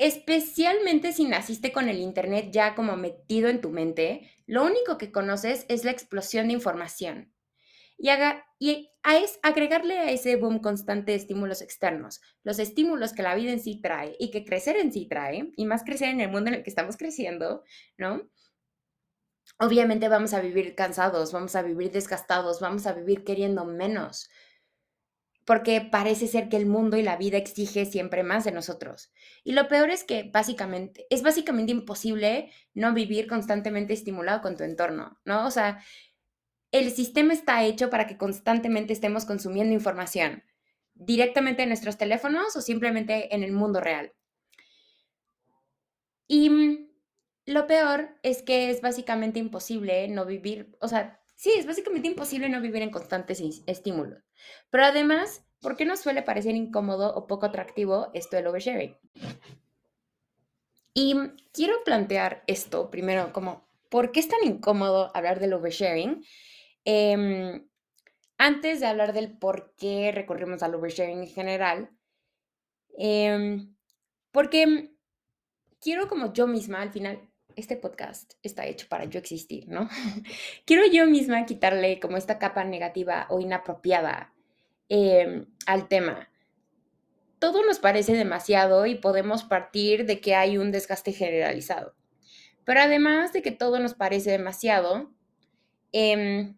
especialmente 0.00 1.12
si 1.12 1.26
naciste 1.26 1.72
con 1.72 1.90
el 1.90 1.98
Internet 1.98 2.48
ya 2.50 2.74
como 2.74 2.96
metido 2.96 3.50
en 3.50 3.60
tu 3.60 3.68
mente, 3.68 4.30
lo 4.46 4.64
único 4.64 4.96
que 4.96 5.12
conoces 5.12 5.66
es 5.68 5.84
la 5.84 5.90
explosión 5.90 6.48
de 6.48 6.54
información. 6.54 7.34
Y, 7.98 8.08
haga, 8.08 8.46
y 8.58 8.90
es 9.04 9.38
agregarle 9.42 9.98
a 9.98 10.10
ese 10.10 10.36
boom 10.36 10.60
constante 10.60 11.12
de 11.12 11.18
estímulos 11.18 11.60
externos, 11.60 12.22
los 12.44 12.58
estímulos 12.58 13.12
que 13.12 13.22
la 13.22 13.34
vida 13.34 13.52
en 13.52 13.60
sí 13.60 13.78
trae 13.82 14.16
y 14.18 14.30
que 14.30 14.42
crecer 14.42 14.78
en 14.78 14.90
sí 14.90 15.06
trae, 15.06 15.52
y 15.54 15.66
más 15.66 15.84
crecer 15.84 16.08
en 16.08 16.22
el 16.22 16.30
mundo 16.30 16.48
en 16.48 16.54
el 16.54 16.62
que 16.62 16.70
estamos 16.70 16.96
creciendo, 16.96 17.62
¿no? 17.98 18.30
Obviamente 19.58 20.08
vamos 20.08 20.32
a 20.32 20.40
vivir 20.40 20.74
cansados, 20.74 21.32
vamos 21.32 21.54
a 21.56 21.62
vivir 21.62 21.92
desgastados, 21.92 22.60
vamos 22.60 22.86
a 22.86 22.94
vivir 22.94 23.22
queriendo 23.22 23.66
menos, 23.66 24.30
porque 25.50 25.80
parece 25.80 26.28
ser 26.28 26.48
que 26.48 26.56
el 26.56 26.66
mundo 26.66 26.96
y 26.96 27.02
la 27.02 27.16
vida 27.16 27.36
exige 27.36 27.84
siempre 27.84 28.22
más 28.22 28.44
de 28.44 28.52
nosotros. 28.52 29.10
Y 29.42 29.50
lo 29.50 29.66
peor 29.66 29.90
es 29.90 30.04
que 30.04 30.30
básicamente 30.32 31.08
es 31.10 31.24
básicamente 31.24 31.72
imposible 31.72 32.52
no 32.72 32.94
vivir 32.94 33.26
constantemente 33.26 33.92
estimulado 33.92 34.42
con 34.42 34.56
tu 34.56 34.62
entorno, 34.62 35.18
¿no? 35.24 35.44
O 35.48 35.50
sea, 35.50 35.82
el 36.70 36.92
sistema 36.92 37.32
está 37.32 37.64
hecho 37.64 37.90
para 37.90 38.06
que 38.06 38.16
constantemente 38.16 38.92
estemos 38.92 39.24
consumiendo 39.24 39.74
información 39.74 40.44
directamente 40.94 41.64
en 41.64 41.70
nuestros 41.70 41.98
teléfonos 41.98 42.54
o 42.54 42.60
simplemente 42.60 43.34
en 43.34 43.42
el 43.42 43.50
mundo 43.50 43.80
real. 43.80 44.12
Y 46.28 46.86
lo 47.46 47.66
peor 47.66 48.20
es 48.22 48.42
que 48.42 48.70
es 48.70 48.80
básicamente 48.82 49.40
imposible 49.40 50.06
no 50.06 50.26
vivir, 50.26 50.76
o 50.80 50.86
sea, 50.86 51.19
Sí, 51.40 51.54
es 51.56 51.64
básicamente 51.64 52.06
imposible 52.06 52.50
no 52.50 52.60
vivir 52.60 52.82
en 52.82 52.90
constantes 52.90 53.40
estímulos. 53.66 54.22
Pero 54.68 54.84
además, 54.84 55.42
¿por 55.62 55.74
qué 55.74 55.86
nos 55.86 56.00
suele 56.00 56.20
parecer 56.20 56.54
incómodo 56.54 57.14
o 57.14 57.26
poco 57.26 57.46
atractivo 57.46 58.10
esto 58.12 58.36
del 58.36 58.48
oversharing? 58.48 58.94
Y 60.92 61.14
quiero 61.54 61.82
plantear 61.82 62.44
esto 62.46 62.90
primero 62.90 63.32
como, 63.32 63.66
¿por 63.88 64.12
qué 64.12 64.20
es 64.20 64.28
tan 64.28 64.44
incómodo 64.44 65.10
hablar 65.14 65.40
del 65.40 65.54
oversharing? 65.54 66.22
Em, 66.84 67.66
antes 68.36 68.80
de 68.80 68.86
hablar 68.86 69.14
del 69.14 69.38
por 69.38 69.74
qué 69.78 70.12
recurrimos 70.12 70.62
al 70.62 70.74
oversharing 70.74 71.20
en 71.20 71.28
general, 71.28 71.90
em, 72.98 73.74
porque 74.30 74.92
quiero 75.80 76.06
como 76.06 76.34
yo 76.34 76.46
misma 76.46 76.82
al 76.82 76.92
final 76.92 77.29
este 77.56 77.76
podcast 77.76 78.34
está 78.42 78.66
hecho 78.66 78.86
para 78.88 79.04
yo 79.04 79.18
existir, 79.18 79.68
¿no? 79.68 79.88
Quiero 80.64 80.86
yo 80.86 81.06
misma 81.06 81.46
quitarle 81.46 82.00
como 82.00 82.16
esta 82.16 82.38
capa 82.38 82.64
negativa 82.64 83.26
o 83.30 83.40
inapropiada 83.40 84.32
em, 84.88 85.46
al 85.66 85.88
tema. 85.88 86.28
Todo 87.38 87.64
nos 87.64 87.78
parece 87.78 88.12
demasiado 88.12 88.86
y 88.86 88.96
podemos 88.96 89.44
partir 89.44 90.06
de 90.06 90.20
que 90.20 90.34
hay 90.34 90.58
un 90.58 90.72
desgaste 90.72 91.12
generalizado. 91.12 91.94
Pero 92.64 92.80
además 92.80 93.32
de 93.32 93.42
que 93.42 93.50
todo 93.50 93.78
nos 93.78 93.94
parece 93.94 94.30
demasiado, 94.30 95.10
em, 95.92 96.56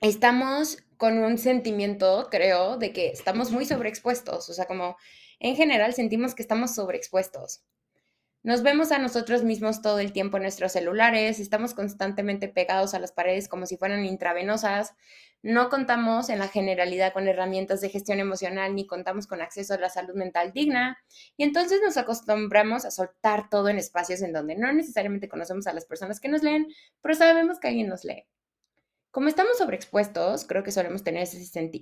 estamos 0.00 0.78
con 0.96 1.18
un 1.18 1.38
sentimiento, 1.38 2.28
creo, 2.30 2.76
de 2.76 2.92
que 2.92 3.08
estamos 3.08 3.50
muy 3.50 3.64
sobreexpuestos. 3.64 4.48
O 4.48 4.52
sea, 4.52 4.66
como 4.66 4.96
en 5.40 5.56
general 5.56 5.94
sentimos 5.94 6.34
que 6.34 6.42
estamos 6.42 6.74
sobreexpuestos. 6.74 7.62
Nos 8.48 8.62
vemos 8.62 8.92
a 8.92 8.98
nosotros 8.98 9.44
mismos 9.44 9.82
todo 9.82 9.98
el 9.98 10.14
tiempo 10.14 10.38
en 10.38 10.44
nuestros 10.44 10.72
celulares, 10.72 11.38
estamos 11.38 11.74
constantemente 11.74 12.48
pegados 12.48 12.94
a 12.94 12.98
las 12.98 13.12
paredes 13.12 13.46
como 13.46 13.66
si 13.66 13.76
fueran 13.76 14.06
intravenosas, 14.06 14.94
no 15.42 15.68
contamos 15.68 16.30
en 16.30 16.38
la 16.38 16.48
generalidad 16.48 17.12
con 17.12 17.28
herramientas 17.28 17.82
de 17.82 17.90
gestión 17.90 18.20
emocional 18.20 18.74
ni 18.74 18.86
contamos 18.86 19.26
con 19.26 19.42
acceso 19.42 19.74
a 19.74 19.78
la 19.78 19.90
salud 19.90 20.14
mental 20.14 20.54
digna 20.54 20.96
y 21.36 21.42
entonces 21.44 21.82
nos 21.84 21.98
acostumbramos 21.98 22.86
a 22.86 22.90
soltar 22.90 23.50
todo 23.50 23.68
en 23.68 23.76
espacios 23.76 24.22
en 24.22 24.32
donde 24.32 24.56
no 24.56 24.72
necesariamente 24.72 25.28
conocemos 25.28 25.66
a 25.66 25.74
las 25.74 25.84
personas 25.84 26.18
que 26.18 26.28
nos 26.28 26.42
leen, 26.42 26.68
pero 27.02 27.14
sabemos 27.14 27.60
que 27.60 27.68
alguien 27.68 27.88
nos 27.88 28.02
lee. 28.04 28.24
Como 29.10 29.28
estamos 29.28 29.58
sobreexpuestos, 29.58 30.46
creo 30.46 30.62
que 30.62 30.72
solemos 30.72 31.04
tener 31.04 31.28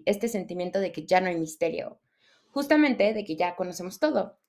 este 0.05 0.29
sentimiento 0.29 0.81
de 0.81 0.91
que 0.91 1.07
ya 1.07 1.21
no 1.21 1.29
hay 1.29 1.39
misterio, 1.39 2.01
justamente 2.51 3.15
de 3.15 3.25
que 3.25 3.37
ya 3.37 3.55
conocemos 3.55 4.01
todo, 4.01 4.41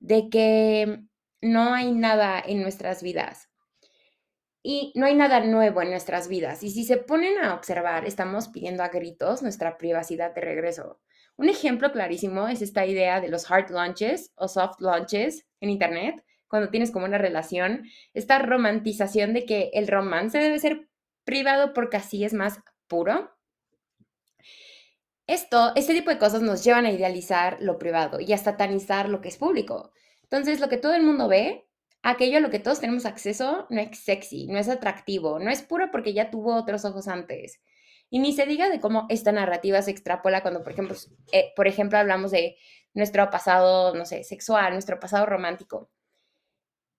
de 0.00 0.28
que 0.28 1.06
no 1.42 1.74
hay 1.74 1.92
nada 1.92 2.42
en 2.44 2.62
nuestras 2.62 3.02
vidas. 3.02 3.50
Y 4.62 4.92
no 4.94 5.06
hay 5.06 5.16
nada 5.16 5.40
nuevo 5.40 5.82
en 5.82 5.90
nuestras 5.90 6.28
vidas. 6.28 6.62
Y 6.62 6.70
si 6.70 6.84
se 6.84 6.96
ponen 6.96 7.38
a 7.38 7.54
observar, 7.54 8.06
estamos 8.06 8.48
pidiendo 8.48 8.84
a 8.84 8.88
gritos 8.88 9.42
nuestra 9.42 9.76
privacidad 9.76 10.32
de 10.34 10.40
regreso. 10.40 11.00
Un 11.36 11.48
ejemplo 11.48 11.90
clarísimo 11.90 12.46
es 12.46 12.62
esta 12.62 12.86
idea 12.86 13.20
de 13.20 13.28
los 13.28 13.50
hard 13.50 13.70
launches 13.70 14.32
o 14.36 14.46
soft 14.46 14.80
launches 14.80 15.46
en 15.60 15.70
Internet, 15.70 16.24
cuando 16.46 16.70
tienes 16.70 16.90
como 16.90 17.06
una 17.06 17.18
relación, 17.18 17.84
esta 18.14 18.38
romantización 18.38 19.32
de 19.32 19.46
que 19.46 19.70
el 19.72 19.88
romance 19.88 20.38
debe 20.38 20.60
ser 20.60 20.88
privado 21.24 21.72
porque 21.72 21.96
así 21.96 22.24
es 22.24 22.34
más 22.34 22.60
puro. 22.86 23.30
Esto, 25.26 25.72
este 25.76 25.94
tipo 25.94 26.10
de 26.10 26.18
cosas 26.18 26.42
nos 26.42 26.62
llevan 26.62 26.84
a 26.84 26.90
idealizar 26.90 27.56
lo 27.60 27.78
privado 27.78 28.20
y 28.20 28.32
a 28.32 28.38
satanizar 28.38 29.08
lo 29.08 29.20
que 29.20 29.28
es 29.28 29.38
público. 29.38 29.92
Entonces, 30.32 30.60
lo 30.60 30.70
que 30.70 30.78
todo 30.78 30.94
el 30.94 31.02
mundo 31.02 31.28
ve, 31.28 31.68
aquello 32.02 32.38
a 32.38 32.40
lo 32.40 32.48
que 32.48 32.58
todos 32.58 32.80
tenemos 32.80 33.04
acceso, 33.04 33.66
no 33.68 33.82
es 33.82 33.98
sexy, 33.98 34.46
no 34.46 34.58
es 34.58 34.70
atractivo, 34.70 35.38
no 35.38 35.50
es 35.50 35.60
puro 35.60 35.90
porque 35.90 36.14
ya 36.14 36.30
tuvo 36.30 36.54
otros 36.56 36.86
ojos 36.86 37.06
antes. 37.06 37.60
Y 38.08 38.18
ni 38.18 38.32
se 38.32 38.46
diga 38.46 38.70
de 38.70 38.80
cómo 38.80 39.04
esta 39.10 39.30
narrativa 39.30 39.82
se 39.82 39.90
extrapola 39.90 40.40
cuando, 40.40 40.62
por 40.62 40.72
ejemplo, 40.72 40.96
eh, 41.32 41.52
por 41.54 41.68
ejemplo, 41.68 41.98
hablamos 41.98 42.30
de 42.30 42.56
nuestro 42.94 43.28
pasado, 43.28 43.94
no 43.94 44.06
sé, 44.06 44.24
sexual, 44.24 44.72
nuestro 44.72 44.98
pasado 44.98 45.26
romántico. 45.26 45.90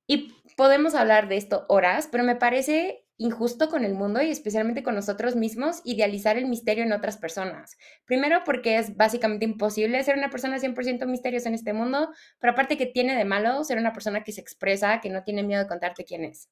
Y 0.05 0.35
podemos 0.55 0.93
hablar 0.93 1.27
de 1.27 1.37
esto 1.37 1.65
horas, 1.69 2.07
pero 2.11 2.23
me 2.23 2.35
parece 2.35 3.07
injusto 3.17 3.69
con 3.69 3.85
el 3.85 3.93
mundo 3.93 4.21
y 4.21 4.29
especialmente 4.29 4.83
con 4.83 4.95
nosotros 4.95 5.35
mismos 5.35 5.81
idealizar 5.83 6.37
el 6.37 6.47
misterio 6.47 6.83
en 6.83 6.93
otras 6.93 7.17
personas. 7.17 7.77
Primero 8.05 8.43
porque 8.43 8.77
es 8.77 8.95
básicamente 8.95 9.45
imposible 9.45 10.03
ser 10.03 10.17
una 10.17 10.29
persona 10.29 10.57
100% 10.57 11.05
misteriosa 11.05 11.49
en 11.49 11.55
este 11.55 11.73
mundo, 11.73 12.09
pero 12.39 12.53
aparte 12.53 12.77
que 12.77 12.87
tiene 12.87 13.15
de 13.15 13.25
malo 13.25 13.63
ser 13.63 13.77
una 13.77 13.93
persona 13.93 14.23
que 14.23 14.31
se 14.31 14.41
expresa, 14.41 14.99
que 15.01 15.09
no 15.09 15.23
tiene 15.23 15.43
miedo 15.43 15.61
de 15.61 15.67
contarte 15.67 16.05
quién 16.05 16.23
es. 16.25 16.49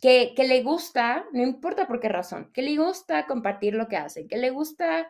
Que, 0.00 0.32
que 0.34 0.44
le 0.44 0.62
gusta, 0.62 1.26
no 1.32 1.42
importa 1.42 1.86
por 1.86 2.00
qué 2.00 2.08
razón, 2.08 2.50
que 2.52 2.62
le 2.62 2.76
gusta 2.76 3.26
compartir 3.26 3.74
lo 3.74 3.88
que 3.88 3.96
hace, 3.96 4.26
que 4.26 4.36
le 4.36 4.50
gusta 4.50 5.08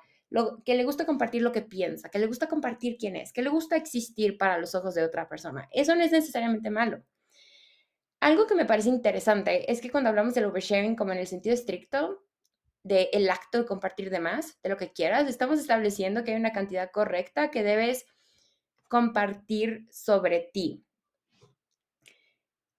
que 0.64 0.74
le 0.74 0.84
gusta 0.84 1.04
compartir 1.04 1.42
lo 1.42 1.52
que 1.52 1.62
piensa, 1.62 2.08
que 2.08 2.18
le 2.18 2.26
gusta 2.26 2.48
compartir 2.48 2.96
quién 2.98 3.16
es, 3.16 3.32
que 3.32 3.42
le 3.42 3.50
gusta 3.50 3.76
existir 3.76 4.38
para 4.38 4.58
los 4.58 4.74
ojos 4.74 4.94
de 4.94 5.04
otra 5.04 5.28
persona. 5.28 5.68
Eso 5.72 5.94
no 5.94 6.02
es 6.02 6.12
necesariamente 6.12 6.70
malo. 6.70 7.02
Algo 8.22 8.46
que 8.46 8.54
me 8.54 8.66
parece 8.66 8.88
interesante 8.88 9.72
es 9.72 9.80
que 9.80 9.90
cuando 9.90 10.08
hablamos 10.08 10.32
del 10.32 10.44
oversharing 10.44 10.94
como 10.94 11.10
en 11.10 11.18
el 11.18 11.26
sentido 11.26 11.54
estricto, 11.54 12.22
del 12.84 13.08
el 13.12 13.28
acto 13.28 13.58
de 13.58 13.66
compartir 13.66 14.10
de 14.10 14.20
más, 14.20 14.62
de 14.62 14.68
lo 14.68 14.76
que 14.76 14.92
quieras, 14.92 15.28
estamos 15.28 15.58
estableciendo 15.58 16.22
que 16.22 16.30
hay 16.30 16.36
una 16.36 16.52
cantidad 16.52 16.92
correcta 16.92 17.50
que 17.50 17.64
debes 17.64 18.06
compartir 18.88 19.88
sobre 19.90 20.48
ti. 20.52 20.84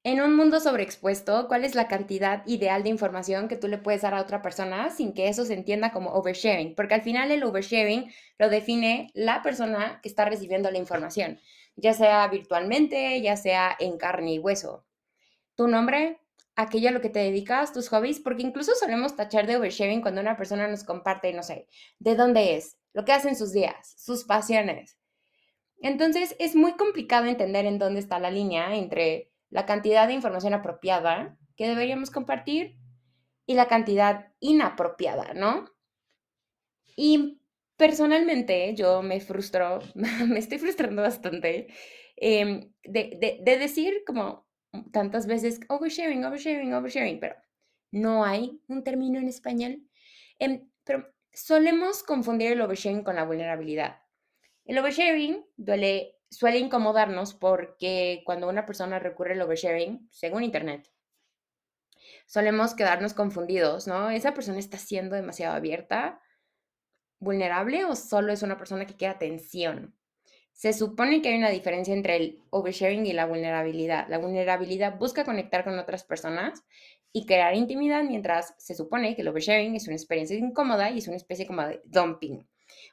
En 0.04 0.22
un 0.22 0.34
mundo 0.34 0.62
sobreexpuesto, 0.62 1.50
¿cuál 1.50 1.66
es 1.66 1.76
la 1.76 1.90
cantidad 1.90 2.48
ideal 2.48 2.84
de 2.84 2.90
información 2.92 3.50
que 3.50 3.58
tú 3.58 3.68
le 3.68 3.78
puedes 3.78 4.04
dar 4.04 4.14
a 4.14 4.22
otra 4.22 4.42
persona 4.42 4.92
sin 4.92 5.14
que 5.14 5.28
eso 5.28 5.44
se 5.44 5.56
entienda 5.56 5.92
como 5.92 6.14
oversharing? 6.14 6.74
Porque 6.74 6.94
al 6.94 7.02
final 7.02 7.32
el 7.32 7.44
oversharing 7.44 8.10
lo 8.40 8.48
define 8.48 9.12
la 9.14 9.42
persona 9.42 10.00
que 10.02 10.08
está 10.08 10.24
recibiendo 10.24 10.72
la 10.72 10.78
información, 10.78 11.42
ya 11.76 11.94
sea 11.94 12.26
virtualmente, 12.30 13.22
ya 13.22 13.36
sea 13.36 13.76
en 13.78 13.98
carne 13.98 14.36
y 14.36 14.40
hueso. 14.40 14.86
Tu 15.56 15.68
nombre, 15.68 16.20
aquello 16.56 16.90
a 16.90 16.92
lo 16.92 17.02
que 17.02 17.10
te 17.10 17.20
dedicas, 17.20 17.74
tus 17.74 17.90
hobbies, 17.90 18.20
porque 18.20 18.44
incluso 18.44 18.74
solemos 18.76 19.16
tachar 19.16 19.48
de 19.48 19.58
oversharing 19.58 20.02
cuando 20.02 20.22
una 20.22 20.38
persona 20.38 20.68
nos 20.68 20.84
comparte, 20.84 21.34
no 21.34 21.44
sé, 21.44 21.68
de 22.00 22.16
dónde 22.16 22.56
es, 22.56 22.78
lo 22.94 23.06
que 23.06 23.12
hacen 23.12 23.36
sus 23.36 23.52
días, 23.52 23.96
sus 23.98 24.24
pasiones. 24.24 24.98
Entonces 25.82 26.36
es 26.40 26.56
muy 26.56 26.74
complicado 26.74 27.26
entender 27.26 27.66
en 27.66 27.78
dónde 27.78 28.00
está 28.00 28.20
la 28.20 28.32
línea 28.32 28.76
entre 28.76 29.32
la 29.50 29.66
cantidad 29.66 30.08
de 30.08 30.14
información 30.14 30.54
apropiada 30.54 31.38
que 31.56 31.68
deberíamos 31.68 32.10
compartir 32.10 32.78
y 33.46 33.56
la 33.56 33.68
cantidad 33.68 34.32
inapropiada, 34.40 35.34
¿no? 35.34 35.66
Y 36.96 37.42
personalmente 37.78 38.74
yo 38.76 39.02
me 39.02 39.20
frustro, 39.20 39.80
me 40.28 40.40
estoy 40.40 40.58
frustrando 40.60 41.02
bastante 41.02 41.68
em, 42.16 42.72
de, 42.84 43.42
decir 43.44 44.04
como 44.06 44.48
tantas 44.92 45.28
veces 45.28 45.60
oversharing, 45.70 46.26
oversharing, 46.26 46.74
oversharing, 46.74 47.20
pero 47.20 47.36
no 47.92 48.26
hay 48.26 48.62
un 48.68 48.84
término 48.84 49.20
en 49.20 49.28
español. 49.28 49.84
Em, 50.40 50.70
pero 50.84 51.14
solemos 51.32 52.04
confundir 52.04 52.52
el 52.52 52.62
oversharing 52.62 53.04
con 53.04 53.16
la 53.16 53.26
vulnerabilidad. 53.26 54.02
El 54.66 54.78
oversharing 54.78 55.46
suele 56.30 56.58
incomodarnos 56.58 57.34
porque 57.34 58.24
cuando 58.26 58.50
una 58.50 58.66
persona 58.66 59.00
recurre 59.00 59.34
al 59.34 59.42
oversharing, 59.42 60.08
según 60.12 60.44
Internet, 60.44 60.90
solemos 62.26 62.74
quedarnos 62.74 63.14
confundidos, 63.14 63.88
¿no? 63.88 64.10
¿Esa 64.10 64.34
persona 64.34 64.60
está 64.60 64.78
siendo 64.78 65.16
demasiado 65.16 65.56
abierta, 65.56 66.22
vulnerable 67.20 67.86
o 67.86 67.96
solo 67.96 68.34
es 68.34 68.42
una 68.42 68.58
persona 68.58 68.86
que 68.86 68.96
quiere 68.96 69.14
atención? 69.14 69.96
Se 70.54 70.72
supone 70.72 71.22
que 71.22 71.30
hay 71.30 71.38
una 71.38 71.50
diferencia 71.50 71.94
entre 71.94 72.16
el 72.16 72.40
oversharing 72.52 73.06
y 73.06 73.14
la 73.14 73.26
vulnerabilidad. 73.26 74.08
La 74.08 74.20
vulnerabilidad 74.20 74.98
busca 74.98 75.26
conectar 75.26 75.64
con 75.64 75.78
otras 75.78 76.04
personas 76.04 76.64
y 77.12 77.26
crear 77.26 77.56
intimidad, 77.56 78.04
mientras 78.04 78.56
se 78.58 78.74
supone 78.74 79.16
que 79.16 79.22
el 79.22 79.28
oversharing 79.28 79.76
es 79.76 79.88
una 79.88 79.96
experiencia 79.96 80.38
incómoda 80.38 80.90
y 80.90 81.00
es 81.00 81.08
una 81.08 81.18
especie 81.18 81.46
como 81.46 81.64
de 81.64 81.82
dumping. 81.86 82.48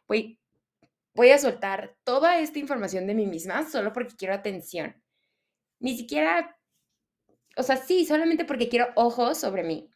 Voy, 0.09 0.39
voy 1.15 1.31
a 1.31 1.39
soltar 1.39 1.97
toda 2.05 2.39
esta 2.41 2.59
información 2.59 3.07
de 3.07 3.15
mí 3.15 3.27
misma 3.27 3.69
solo 3.69 3.93
porque 3.93 4.17
quiero 4.17 4.35
atención. 4.35 5.03
Ni 5.79 5.97
siquiera, 5.97 6.59
o 7.57 7.63
sea, 7.63 7.77
sí, 7.77 8.05
solamente 8.05 8.45
porque 8.45 8.69
quiero 8.69 8.89
ojos 8.95 9.39
sobre 9.39 9.63
mí. 9.63 9.89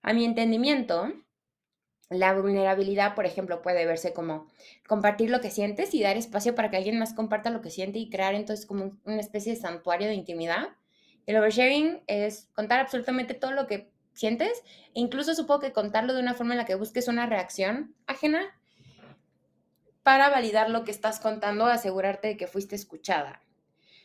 A 0.00 0.12
mi 0.12 0.24
entendimiento, 0.24 1.12
la 2.18 2.34
vulnerabilidad, 2.34 3.14
por 3.14 3.26
ejemplo, 3.26 3.62
puede 3.62 3.86
verse 3.86 4.12
como 4.12 4.46
compartir 4.86 5.30
lo 5.30 5.40
que 5.40 5.50
sientes 5.50 5.94
y 5.94 6.02
dar 6.02 6.16
espacio 6.16 6.54
para 6.54 6.70
que 6.70 6.76
alguien 6.76 6.98
más 6.98 7.14
comparta 7.14 7.50
lo 7.50 7.60
que 7.60 7.70
siente 7.70 7.98
y 7.98 8.10
crear 8.10 8.34
entonces 8.34 8.66
como 8.66 8.92
una 9.04 9.20
especie 9.20 9.54
de 9.54 9.60
santuario 9.60 10.08
de 10.08 10.14
intimidad. 10.14 10.68
El 11.26 11.36
oversharing 11.36 12.02
es 12.06 12.48
contar 12.54 12.80
absolutamente 12.80 13.34
todo 13.34 13.52
lo 13.52 13.66
que 13.66 13.90
sientes 14.12 14.62
e 14.94 15.00
incluso 15.00 15.34
supongo 15.34 15.60
que 15.60 15.72
contarlo 15.72 16.14
de 16.14 16.20
una 16.20 16.34
forma 16.34 16.54
en 16.54 16.58
la 16.58 16.66
que 16.66 16.74
busques 16.74 17.08
una 17.08 17.26
reacción 17.26 17.94
ajena 18.06 18.58
para 20.02 20.28
validar 20.28 20.70
lo 20.70 20.84
que 20.84 20.90
estás 20.90 21.18
contando, 21.18 21.66
asegurarte 21.66 22.28
de 22.28 22.36
que 22.36 22.46
fuiste 22.46 22.76
escuchada. 22.76 23.40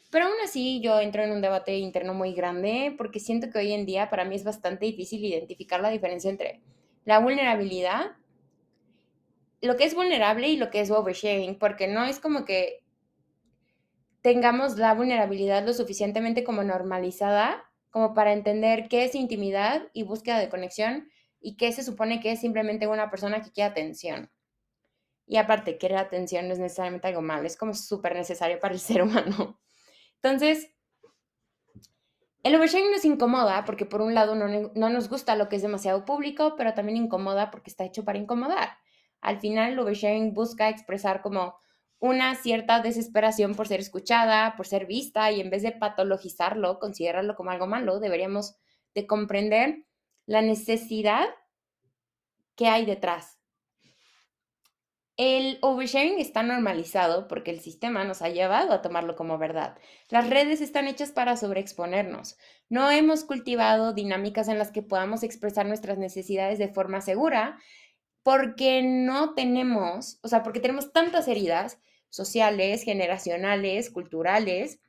Pero 0.09 0.25
aún 0.25 0.35
así 0.43 0.81
yo 0.81 0.99
entro 0.99 1.23
en 1.23 1.31
un 1.31 1.41
debate 1.41 1.77
interno 1.77 2.13
muy 2.13 2.33
grande 2.33 2.95
porque 2.97 3.19
siento 3.19 3.49
que 3.51 3.59
hoy 3.59 3.73
en 3.73 3.85
día 3.85 4.09
para 4.09 4.25
mí 4.25 4.35
es 4.35 4.43
bastante 4.43 4.85
difícil 4.85 5.23
identificar 5.23 5.81
la 5.81 5.89
diferencia 5.89 6.31
entre 6.31 6.61
la 7.09 7.17
vulnerabilidad, 7.17 8.11
lo 9.61 9.77
que 9.77 9.85
es 9.85 9.95
vulnerable 9.95 10.47
y 10.47 10.57
lo 10.57 10.69
que 10.69 10.79
es 10.79 10.91
oversharing, 10.91 11.57
porque 11.57 11.87
no 11.87 12.05
es 12.05 12.19
como 12.19 12.45
que 12.45 12.83
tengamos 14.21 14.77
la 14.77 14.93
vulnerabilidad 14.93 15.65
lo 15.65 15.73
suficientemente 15.73 16.43
como 16.43 16.63
normalizada 16.63 17.63
como 17.89 18.13
para 18.13 18.31
entender 18.31 18.87
qué 18.89 19.05
es 19.05 19.15
intimidad 19.15 19.87
y 19.91 20.03
búsqueda 20.03 20.37
de 20.37 20.49
conexión 20.49 21.09
y 21.41 21.57
qué 21.57 21.71
se 21.71 21.83
supone 21.83 22.19
que 22.19 22.33
es 22.33 22.41
simplemente 22.41 22.85
una 22.85 23.09
persona 23.09 23.41
que 23.41 23.51
quiere 23.51 23.71
atención. 23.71 24.29
Y 25.25 25.37
aparte, 25.37 25.79
querer 25.79 25.97
atención 25.97 26.47
no 26.47 26.53
es 26.53 26.59
necesariamente 26.59 27.07
algo 27.07 27.23
malo, 27.23 27.47
es 27.47 27.57
como 27.57 27.73
súper 27.73 28.13
necesario 28.13 28.59
para 28.59 28.75
el 28.75 28.79
ser 28.87 29.01
humano. 29.01 29.59
Entonces, 30.21 30.75
el 32.49 32.55
oversharing 32.55 32.89
nos 32.89 33.05
incomoda 33.05 33.63
porque 33.63 33.85
por 33.85 34.01
un 34.01 34.15
lado 34.15 34.33
no, 34.33 34.47
no, 34.73 34.89
nos 34.89 35.07
gusta 35.07 35.35
lo 35.35 35.49
que 35.49 35.57
es 35.57 35.61
demasiado 35.61 36.03
público, 36.03 36.55
pero 36.57 36.73
también 36.73 36.97
incomoda 36.97 37.51
porque 37.51 37.69
está 37.69 37.83
hecho 37.83 38.03
para 38.03 38.17
incomodar. 38.17 38.69
Al 39.21 39.39
final, 39.39 39.73
el 39.73 39.79
oversharing 39.79 40.33
busca 40.33 40.67
expresar 40.67 41.21
como 41.21 41.55
una 41.99 42.33
cierta 42.33 42.81
desesperación 42.81 43.53
por 43.53 43.67
ser 43.67 43.81
escuchada, 43.81 44.55
por 44.57 44.65
ser 44.65 44.87
vista, 44.87 45.31
y 45.31 45.41
en 45.41 45.51
vez 45.51 45.61
de 45.61 45.73
patologizarlo, 45.73 46.79
considerarlo 46.79 47.35
como 47.35 47.51
algo 47.51 47.67
malo, 47.67 47.99
deberíamos 47.99 48.55
de 48.95 49.05
comprender 49.05 49.85
la 50.25 50.41
necesidad 50.41 51.27
que 52.55 52.67
hay 52.67 52.85
detrás 52.85 53.38
el 55.19 55.57
oversharing 55.59 56.17
está 56.17 56.43
normalizado 56.43 57.27
porque 57.27 57.51
el 57.51 57.59
sistema 57.59 58.05
nos 58.05 58.21
ha 58.21 58.29
llevado 58.29 58.71
a 58.71 58.81
tomarlo 58.81 59.17
como 59.17 59.37
verdad. 59.37 59.77
Las 60.07 60.29
redes 60.29 60.61
están 60.61 60.87
hechas 60.87 61.11
para 61.11 61.35
sobreexponernos. 61.35 62.37
No 62.69 62.89
hemos 62.89 63.25
cultivado 63.25 63.91
dinámicas 63.91 64.47
en 64.47 64.57
las 64.57 64.71
que 64.71 64.81
podamos 64.81 65.23
expresar 65.23 65.65
nuestras 65.65 65.97
necesidades 65.97 66.57
de 66.57 66.69
forma 66.69 67.01
segura 67.01 67.59
porque 68.23 68.81
no 68.81 69.33
tenemos, 69.33 70.19
o 70.23 70.29
sea, 70.29 70.41
porque 70.41 70.61
tenemos 70.61 70.93
tantas 70.93 71.27
heridas 71.27 71.81
sociales, 72.07 72.83
generacionales, 72.83 73.89
culturales, 73.89 74.79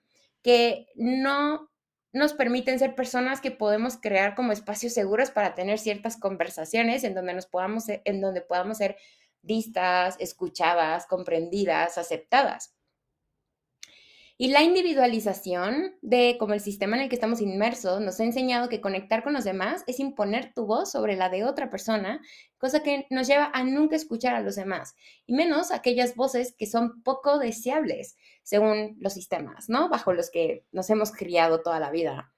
que 0.43 0.87
no 0.95 1.73
nos 2.13 2.35
permiten 2.35 2.79
ser 2.79 2.95
personas 2.95 3.41
que 3.41 3.51
podemos 3.51 3.97
crear 3.97 4.37
como 4.37 4.53
espacios 4.53 4.93
seguros 4.95 5.33
para 5.33 5.57
tener 5.57 5.81
ciertas 5.81 6.17
conversaciones 6.17 7.03
en 7.03 7.15
donde 7.15 7.35
nos 7.35 7.47
podamos, 7.47 7.87
en 7.89 8.21
donde 8.21 8.43
podamos 8.43 8.79
ser 8.79 8.97
vistas, 9.43 10.17
escuchadas, 10.19 11.07
comprendidas, 11.07 11.99
aceptadas. 11.99 12.75
Y 14.43 14.49
la 14.49 14.63
individualización 14.63 15.99
de 16.01 16.37
como 16.39 16.55
el 16.55 16.61
sistema 16.61 16.97
en 16.97 17.03
el 17.03 17.09
que 17.11 17.15
estamos 17.15 17.43
inmersos 17.43 18.01
nos 18.01 18.19
ha 18.21 18.25
enseñado 18.25 18.71
que 18.71 18.81
conectar 18.81 19.23
con 19.23 19.35
los 19.35 19.45
demás 19.45 19.85
es 19.87 20.01
imponer 20.01 20.55
tu 20.55 20.65
voz 20.65 20.91
sobre 20.91 21.15
la 21.15 21.29
de 21.29 21.45
otra 21.45 21.69
persona, 21.69 22.23
cosa 22.57 22.83
que 22.83 23.07
nos 23.11 23.27
lleva 23.27 23.51
a 23.53 23.65
nunca 23.65 23.97
escuchar 23.97 24.35
a 24.35 24.41
los 24.41 24.57
demás, 24.57 24.95
y 25.27 25.35
menos 25.35 25.71
aquellas 25.71 26.17
voces 26.17 26.55
que 26.57 26.65
son 26.65 27.03
poco 27.03 27.39
deseables 27.39 28.17
según 28.43 28.97
los 28.99 29.13
sistemas, 29.13 29.69
¿no? 29.69 29.91
Bajo 29.91 30.15
los 30.15 30.31
que 30.31 30.65
nos 30.73 30.89
hemos 30.89 31.13
criado 31.13 31.61
toda 31.61 31.79
la 31.79 31.91
vida. 31.91 32.33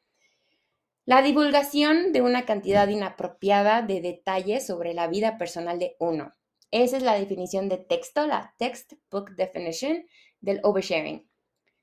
La 1.05 1.23
divulgación 1.23 2.13
de 2.13 2.21
una 2.21 2.47
cantidad 2.47 2.89
inapropiada 2.89 3.81
de 3.81 4.01
detalles 4.01 4.67
sobre 4.67 4.93
la 4.93 5.07
vida 5.07 5.39
personal 5.39 5.79
de 5.79 5.95
uno. 6.01 6.33
Esa 6.73 6.97
es 6.97 7.03
la 7.03 7.15
definición 7.15 7.69
de 7.69 7.77
texto, 7.77 8.27
la 8.27 8.55
textbook 8.57 9.33
definition 9.37 10.07
del 10.41 10.59
oversharing. 10.63 11.29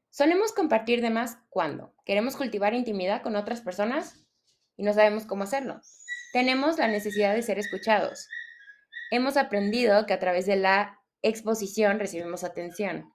Solemos 0.10 0.52
compartir 0.52 1.02
de 1.02 1.12
más 1.12 1.38
cuando 1.50 1.94
queremos 2.06 2.36
cultivar 2.36 2.74
intimidad 2.74 3.22
con 3.22 3.36
otras 3.36 3.62
personas 3.62 4.26
y 4.78 4.84
no 4.84 4.92
sabemos 4.92 5.28
cómo 5.28 5.44
hacerlo. 5.44 5.80
Tenemos 6.34 6.80
la 6.80 6.88
necesidad 6.88 7.36
de 7.36 7.44
ser 7.44 7.60
escuchados. 7.60 8.28
Hemos 9.12 9.38
aprendido 9.38 10.08
que 10.08 10.14
a 10.14 10.20
través 10.20 10.48
de 10.48 10.56
la 10.56 11.00
exposición 11.22 12.00
recibimos 12.00 12.44
atención. 12.44 13.14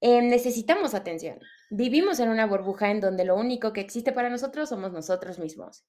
Eh, 0.00 0.22
necesitamos 0.22 0.94
atención. 0.94 1.38
Vivimos 1.68 2.18
en 2.18 2.30
una 2.30 2.46
burbuja 2.46 2.90
en 2.90 3.00
donde 3.00 3.26
lo 3.26 3.36
único 3.36 3.74
que 3.74 3.82
existe 3.82 4.12
para 4.12 4.30
nosotros 4.30 4.70
somos 4.70 4.90
nosotros 4.90 5.38
mismos. 5.38 5.84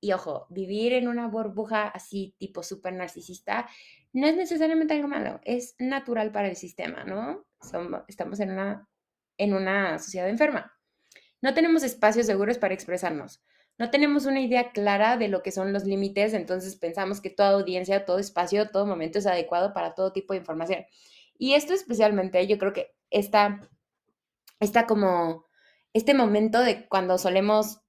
Y 0.00 0.12
ojo, 0.12 0.46
vivir 0.50 0.92
en 0.92 1.08
una 1.08 1.26
burbuja 1.26 1.88
así 1.88 2.34
tipo 2.38 2.62
súper 2.62 2.92
narcisista 2.92 3.68
no 4.12 4.26
es 4.26 4.36
necesariamente 4.36 4.94
algo 4.94 5.08
malo, 5.08 5.40
es 5.44 5.74
natural 5.78 6.32
para 6.32 6.48
el 6.48 6.56
sistema, 6.56 7.04
¿no? 7.04 7.44
estamos 8.06 8.40
en 8.40 8.52
una, 8.52 8.88
en 9.36 9.54
una 9.54 9.98
sociedad 9.98 10.28
enferma. 10.28 10.72
No 11.40 11.54
tenemos 11.54 11.82
espacios 11.82 12.26
seguros 12.26 12.58
para 12.58 12.74
expresarnos. 12.74 13.42
no 13.78 13.90
tenemos 13.90 14.26
una 14.26 14.40
idea 14.40 14.72
clara 14.72 15.16
de 15.16 15.28
lo 15.28 15.42
que 15.42 15.52
son 15.52 15.72
los 15.72 15.84
límites, 15.84 16.34
entonces 16.34 16.74
pensamos 16.76 17.20
que 17.20 17.30
toda 17.30 17.50
audiencia, 17.50 18.04
todo 18.04 18.18
espacio, 18.18 18.70
todo 18.70 18.86
momento 18.86 19.18
es 19.18 19.26
adecuado 19.26 19.72
para 19.72 19.94
todo 19.94 20.12
tipo 20.12 20.32
de 20.32 20.40
información. 20.40 20.84
Y 21.38 21.54
esto 21.54 21.74
especialmente, 21.74 22.44
yo 22.48 22.58
creo 22.58 22.72
que 22.72 22.92
está, 23.10 23.60
está 24.58 24.86
como 24.86 25.46
este 25.92 26.12
momento 26.14 26.60
de 26.60 26.88
cuando 26.88 27.18
solemos, 27.18 27.80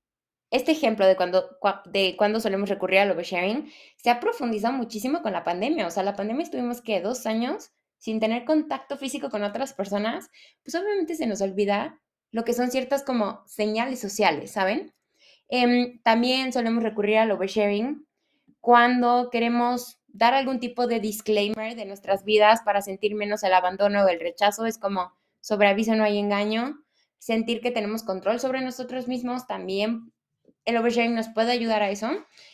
este 0.52 0.72
ejemplo 0.72 1.06
de 1.06 1.16
cuando, 1.16 1.58
de 1.86 2.16
cuando 2.18 2.40
solemos 2.40 2.70
recurrir 2.70 3.00
al 3.00 3.12
oversharing, 3.12 3.72
se 3.98 4.10
ha 4.10 4.20
profundizado 4.20 4.74
muchísimo 4.74 5.22
con 5.22 5.34
la 5.34 5.44
pandemia. 5.44 5.88
O 5.88 5.92
sea, 5.92 6.04
la 6.04 6.16
pandemia 6.16 6.44
estuvimos 6.44 6.82
que 6.82 7.02
dos 7.02 7.26
años 7.26 7.72
sin 7.98 8.20
tener 8.20 8.46
contacto 8.46 8.98
físico 8.98 9.30
con 9.30 9.44
otras 9.44 9.74
personas, 9.74 10.30
pues 10.64 10.74
obviamente 10.76 11.16
se 11.16 11.28
nos 11.28 11.42
olvida 11.42 12.00
lo 12.32 12.46
que 12.46 12.54
son 12.54 12.72
ciertas 12.72 13.04
como 13.04 13.44
señales 13.46 14.00
sociales, 14.00 14.52
¿saben? 14.52 14.94
Em, 15.50 16.00
también 16.04 16.54
solemos 16.54 16.84
recurrir 16.84 17.18
al 17.18 17.32
oversharing 17.32 18.08
cuando 18.62 19.30
queremos 19.32 20.00
dar 20.08 20.34
algún 20.34 20.60
tipo 20.60 20.88
de 20.88 21.00
disclaimer 21.00 21.76
de 21.76 21.86
nuestras 21.86 22.24
vidas 22.24 22.62
para 22.64 22.82
sentir 22.82 23.16
menos 23.16 23.44
el 23.44 23.54
abandono 23.54 24.04
o 24.04 24.08
el 24.08 24.20
rechazo. 24.20 24.66
Es 24.66 24.78
como 24.78 25.14
sobre 25.42 25.68
aviso 25.68 25.96
no 25.96 26.04
hay 26.04 26.18
engaño. 26.18 26.84
Sentir 27.18 27.62
que 27.62 27.72
tenemos 27.72 28.04
control 28.04 28.40
sobre 28.40 28.62
nosotros 28.62 29.08
mismos 29.08 29.48
también. 29.48 30.12
El 30.69 30.77
oversharing 30.77 31.15
nos 31.15 31.29
puede 31.29 31.51
ayudar 31.51 31.82
a 31.82 31.89
eso. 31.89 32.12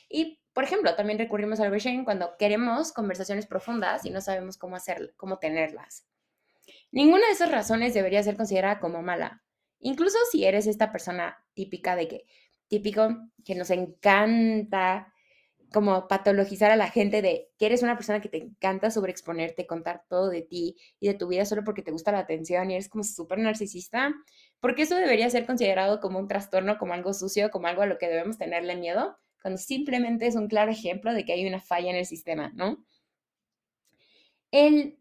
Y, 0.08 0.40
por 0.54 0.64
ejemplo, 0.64 0.96
también 0.96 1.20
recurrimos 1.20 1.60
al 1.60 1.68
oversharing 1.68 2.06
cuando 2.06 2.38
queremos 2.40 2.94
conversaciones 2.94 3.46
profundas 3.46 4.06
y 4.06 4.10
no 4.10 4.22
sabemos 4.22 4.58
cómo 4.58 4.78
hacer, 4.78 5.14
cómo 5.18 5.38
tenerlas. 5.38 6.08
Ninguna 6.94 7.26
de 7.28 7.34
esas 7.34 7.52
razones 7.52 7.94
debería 7.94 8.24
ser 8.24 8.38
considerada 8.38 8.80
como 8.80 9.02
mala. 9.02 9.44
Incluso 9.80 10.18
si 10.32 10.46
eres 10.46 10.66
esta 10.66 10.94
persona 10.94 11.44
típica 11.54 11.98
de 11.98 12.08
que, 12.08 12.26
típico, 12.70 13.10
que 13.44 13.54
nos 13.54 13.70
encanta 13.70 15.14
como 15.76 16.08
patologizar 16.08 16.72
a 16.72 16.78
la 16.78 16.90
gente 16.90 17.22
de 17.22 17.50
que 17.58 17.66
eres 17.66 17.84
una 17.84 17.98
persona 17.98 18.22
que 18.22 18.30
te 18.30 18.38
encanta 18.38 18.90
sobreexponerte, 18.92 19.68
contar 19.68 20.06
todo 20.08 20.30
de 20.30 20.42
ti 20.42 20.78
y 21.02 21.08
de 21.10 21.16
tu 21.16 21.28
vida 21.28 21.44
solo 21.44 21.66
porque 21.66 21.82
te 21.82 21.92
gusta 21.92 22.14
la 22.14 22.20
atención 22.20 22.72
y 22.72 22.76
eres 22.76 22.88
como 22.88 23.04
súper 23.04 23.40
narcisista, 23.40 24.14
porque 24.62 24.84
eso 24.84 24.96
debería 24.96 25.30
ser 25.30 25.46
considerado 25.46 26.00
como 26.00 26.18
un 26.18 26.30
trastorno, 26.30 26.78
como 26.78 26.94
algo 26.94 27.14
sucio, 27.14 27.52
como 27.52 27.68
algo 27.68 27.82
a 27.82 27.88
lo 27.88 27.98
que 27.98 28.08
debemos 28.08 28.38
tenerle 28.38 28.78
miedo, 28.78 29.18
cuando 29.42 29.58
simplemente 29.58 30.28
es 30.28 30.38
un 30.38 30.48
claro 30.48 30.72
ejemplo 30.72 31.14
de 31.14 31.26
que 31.26 31.34
hay 31.34 31.46
una 31.46 31.60
falla 31.60 31.90
en 31.90 31.98
el 31.98 32.06
sistema, 32.06 32.54
¿no? 32.56 32.86
El, 34.52 34.98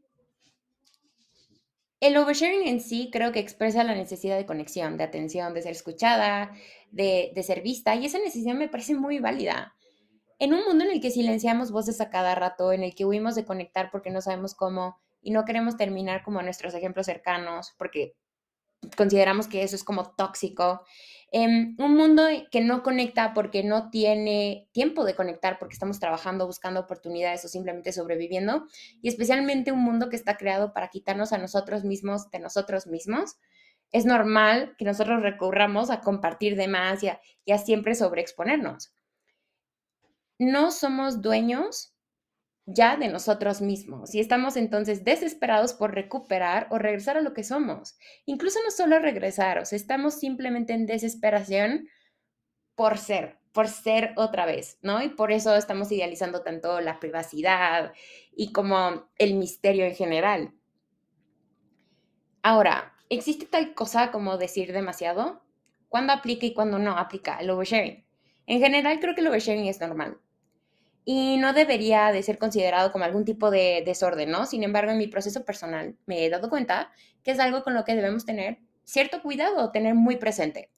el 2.01 2.17
oversharing 2.17 2.67
en 2.67 2.81
sí 2.81 3.11
creo 3.13 3.31
que 3.31 3.39
expresa 3.39 3.85
la 3.85 3.95
necesidad 3.95 4.37
de 4.37 4.45
conexión, 4.45 4.97
de 4.97 5.05
atención, 5.05 5.55
de 5.55 5.63
ser 5.63 5.71
escuchada, 5.71 6.51
de, 6.91 7.31
de 7.33 7.43
ser 7.45 7.63
vista, 7.63 7.95
y 7.95 8.07
esa 8.07 8.19
necesidad 8.19 8.57
me 8.57 8.69
parece 8.69 8.97
muy 8.97 9.21
válida 9.21 9.77
en 10.39 10.55
un 10.55 10.65
mundo 10.65 10.85
en 10.85 10.91
el 10.91 11.01
que 11.01 11.11
silenciamos 11.11 11.71
voces 11.71 12.01
a 12.01 12.11
cada 12.11 12.35
rato, 12.35 12.73
en 12.73 12.83
el 12.83 12.95
que 12.95 13.05
huimos 13.05 13.35
de 13.35 13.45
conectar 13.45 13.91
porque 13.91 14.11
no 14.11 14.21
sabemos 14.21 14.55
cómo 14.55 14.99
y 15.21 15.31
no 15.31 15.45
queremos 15.45 15.77
terminar 15.77 16.23
como 16.23 16.43
nuestros 16.43 16.75
ejemplos 16.75 17.07
cercanos 17.07 17.75
porque 17.79 18.17
consideramos 18.97 19.49
que 19.49 19.63
eso 19.63 19.77
es 19.77 19.85
como 19.85 20.15
tóxico. 20.15 20.85
en 21.33 21.75
un 21.79 21.97
mundo 21.97 22.23
que 22.53 22.61
no 22.61 22.83
conecta 22.85 23.35
porque 23.35 23.65
no 23.65 23.91
tiene 23.91 24.69
tiempo 24.73 25.05
de 25.05 25.17
conectar 25.17 25.59
porque 25.59 25.73
estamos 25.73 25.99
trabajando, 25.99 26.47
buscando 26.47 26.81
oportunidades 26.81 27.45
o 27.45 27.49
simplemente 27.49 27.93
sobreviviendo. 27.93 28.67
Y 29.03 29.09
especialmente 29.09 29.73
un 29.73 29.81
mundo 29.81 30.11
que 30.11 30.17
está 30.17 30.37
creado 30.37 30.73
para 30.73 30.91
quitarnos 30.91 31.33
a 31.33 31.39
nosotros 31.39 31.83
mismos 31.83 32.31
de 32.31 32.39
nosotros 32.39 32.87
mismos. 32.87 33.39
Es 33.91 34.05
normal 34.07 34.77
que 34.79 34.85
nosotros 34.85 35.23
recurramos 35.23 35.91
a 35.91 36.01
compartir 36.01 36.57
de 36.57 36.69
más 36.69 37.03
y 37.03 37.53
a 37.53 37.59
siempre 37.59 37.95
sobreexponernos 37.97 38.95
no 40.39 40.71
somos 40.71 41.23
dueños 41.23 41.95
ya 42.67 42.97
de 42.97 43.09
nosotros 43.09 43.61
mismos 43.61 44.15
y 44.15 44.21
estamos 44.21 44.57
entonces 44.57 45.05
desesperados 45.05 45.75
por 45.75 45.95
recuperar 45.95 46.67
o 46.71 46.79
regresar 46.79 47.17
a 47.17 47.21
lo 47.21 47.35
que 47.35 47.45
somos. 47.45 47.99
Incluso 48.25 48.59
no 48.65 48.71
solo 48.71 48.99
regresar, 48.99 49.63
estamos 49.71 50.15
simplemente 50.15 50.73
en 50.73 50.87
desesperación 50.87 51.89
por 52.75 52.99
ser, 52.99 53.39
por 53.53 53.69
ser 53.69 54.13
otra 54.17 54.47
vez, 54.47 54.79
¿no? 54.83 55.03
Y 55.03 55.11
por 55.11 55.31
eso 55.31 55.55
estamos 55.55 55.93
idealizando 55.93 56.43
tanto 56.43 56.81
la 56.81 56.99
privacidad 57.01 57.93
y 58.35 58.53
como 58.53 59.09
el 59.19 59.35
misterio 59.35 59.85
en 59.85 59.95
general. 59.95 60.55
Ahora, 62.43 62.95
¿existe 63.11 63.47
tal 63.47 63.75
cosa 63.75 64.11
como 64.11 64.39
decir 64.39 64.73
demasiado? 64.73 65.43
¿Cuándo 65.89 66.13
aplica 66.13 66.47
y 66.47 66.55
cuándo 66.55 66.79
no 66.79 66.99
aplica 66.99 67.39
el 67.39 67.51
oversharing? 67.51 68.05
En 68.47 68.61
general 68.61 69.01
creo 69.01 69.15
que 69.15 69.21
el 69.21 69.29
oversharing 69.29 69.67
es 69.67 69.81
normal 69.81 70.19
y 71.05 71.37
no 71.37 71.53
debería 71.53 72.13
de 72.13 72.23
ser 72.23 72.39
considerado 72.39 72.91
como 72.91 73.05
algún 73.05 73.25
tipo 73.25 73.51
de 73.51 73.83
desorden, 73.85 74.31
¿no? 74.31 74.47
Sin 74.47 74.63
embargo, 74.63 74.93
en 74.93 74.99
mi 74.99 75.07
proceso 75.07 75.45
personal 75.45 75.97
me 76.07 76.25
he 76.25 76.31
dado 76.31 76.49
cuenta 76.49 76.91
que 77.23 77.33
es 77.33 77.39
algo 77.41 77.63
con 77.63 77.75
lo 77.75 77.85
que 77.85 77.95
debemos 77.95 78.25
tener 78.25 78.59
cierto 78.85 79.23
cuidado, 79.23 79.71
tener 79.71 79.95
muy 79.95 80.17
presente. 80.17 80.71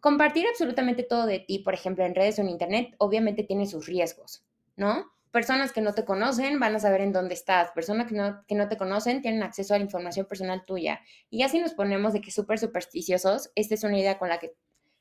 Compartir 0.00 0.46
absolutamente 0.48 1.02
todo 1.02 1.26
de 1.26 1.40
ti, 1.40 1.58
por 1.60 1.74
ejemplo, 1.74 2.04
en 2.04 2.14
redes 2.14 2.38
o 2.38 2.42
en 2.42 2.48
internet, 2.48 2.94
obviamente 2.98 3.42
tiene 3.42 3.66
sus 3.66 3.86
riesgos, 3.86 4.44
¿no? 4.76 5.12
Personas 5.30 5.72
que 5.72 5.82
no 5.82 5.92
te 5.92 6.04
conocen 6.04 6.58
van 6.58 6.74
a 6.74 6.80
saber 6.80 7.00
en 7.00 7.12
dónde 7.12 7.34
estás. 7.34 7.70
Personas 7.72 8.06
que 8.06 8.14
no, 8.14 8.44
que 8.46 8.54
no 8.54 8.68
te 8.68 8.76
conocen 8.76 9.20
tienen 9.20 9.42
acceso 9.42 9.74
a 9.74 9.78
la 9.78 9.84
información 9.84 10.26
personal 10.26 10.64
tuya. 10.64 11.00
Y 11.30 11.40
ya 11.40 11.48
si 11.48 11.58
nos 11.58 11.74
ponemos 11.74 12.12
de 12.12 12.20
que 12.20 12.30
súper 12.30 12.58
supersticiosos, 12.58 13.50
esta 13.54 13.74
es 13.74 13.84
una 13.84 13.98
idea 13.98 14.18
con 14.18 14.28
la 14.28 14.38
que 14.38 14.54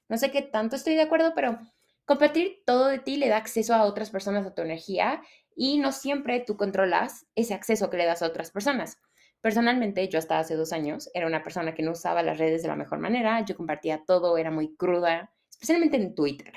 no 0.10 0.18
sé 0.18 0.32
qué 0.32 0.42
tanto 0.42 0.76
estoy 0.76 0.96
de 0.96 1.02
acuerdo, 1.02 1.34
pero 1.36 1.60
Compartir 2.08 2.64
todo 2.66 2.88
de 2.88 3.00
ti 3.00 3.18
le 3.18 3.28
da 3.28 3.36
acceso 3.36 3.74
a 3.74 3.84
otras 3.84 4.12
personas 4.12 4.48
a 4.48 4.56
tu 4.56 4.62
energía 4.62 5.22
y 5.58 5.78
no 5.78 5.92
siempre 5.92 6.40
tú 6.40 6.56
controlas 6.56 7.26
ese 7.36 7.54
acceso 7.54 7.90
que 7.90 7.98
le 7.98 8.06
das 8.06 8.22
a 8.22 8.28
otras 8.28 8.50
personas. 8.50 8.98
Personalmente, 9.42 10.08
yo 10.08 10.18
hasta 10.18 10.40
hace 10.40 10.56
dos 10.56 10.72
años 10.72 11.10
era 11.14 11.28
una 11.28 11.44
persona 11.44 11.76
que 11.76 11.84
no 11.84 11.92
usaba 11.92 12.24
las 12.24 12.38
redes 12.38 12.62
de 12.62 12.70
la 12.70 12.78
mejor 12.78 13.00
manera, 13.00 13.44
yo 13.44 13.58
compartía 13.58 14.06
todo, 14.08 14.38
era 14.38 14.52
muy 14.52 14.74
cruda, 14.78 15.34
especialmente 15.50 15.98
en 15.98 16.16
Twitter. 16.16 16.54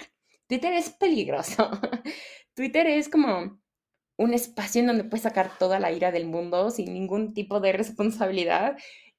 Twitter 0.46 0.72
es 0.72 0.90
peligroso. 0.90 1.68
Twitter 2.54 2.86
es 2.86 3.08
como 3.08 3.60
un 4.18 4.34
espacio 4.34 4.82
en 4.82 4.86
donde 4.86 5.02
puedes 5.02 5.24
sacar 5.24 5.50
toda 5.58 5.80
la 5.80 5.90
ira 5.90 6.12
del 6.12 6.26
mundo 6.26 6.70
sin 6.70 6.94
ningún 6.94 7.34
tipo 7.34 7.58
de 7.58 7.72
responsabilidad 7.72 8.76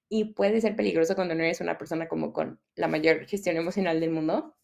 y 0.08 0.34
puede 0.34 0.62
ser 0.62 0.78
peligroso 0.78 1.14
cuando 1.16 1.36
no 1.36 1.44
eres 1.44 1.60
una 1.60 1.78
persona 1.78 2.08
como 2.08 2.32
con 2.32 2.62
la 2.76 2.88
mayor 2.88 3.26
gestión 3.26 3.58
emocional 3.58 4.00
del 4.00 4.12
mundo. 4.12 4.56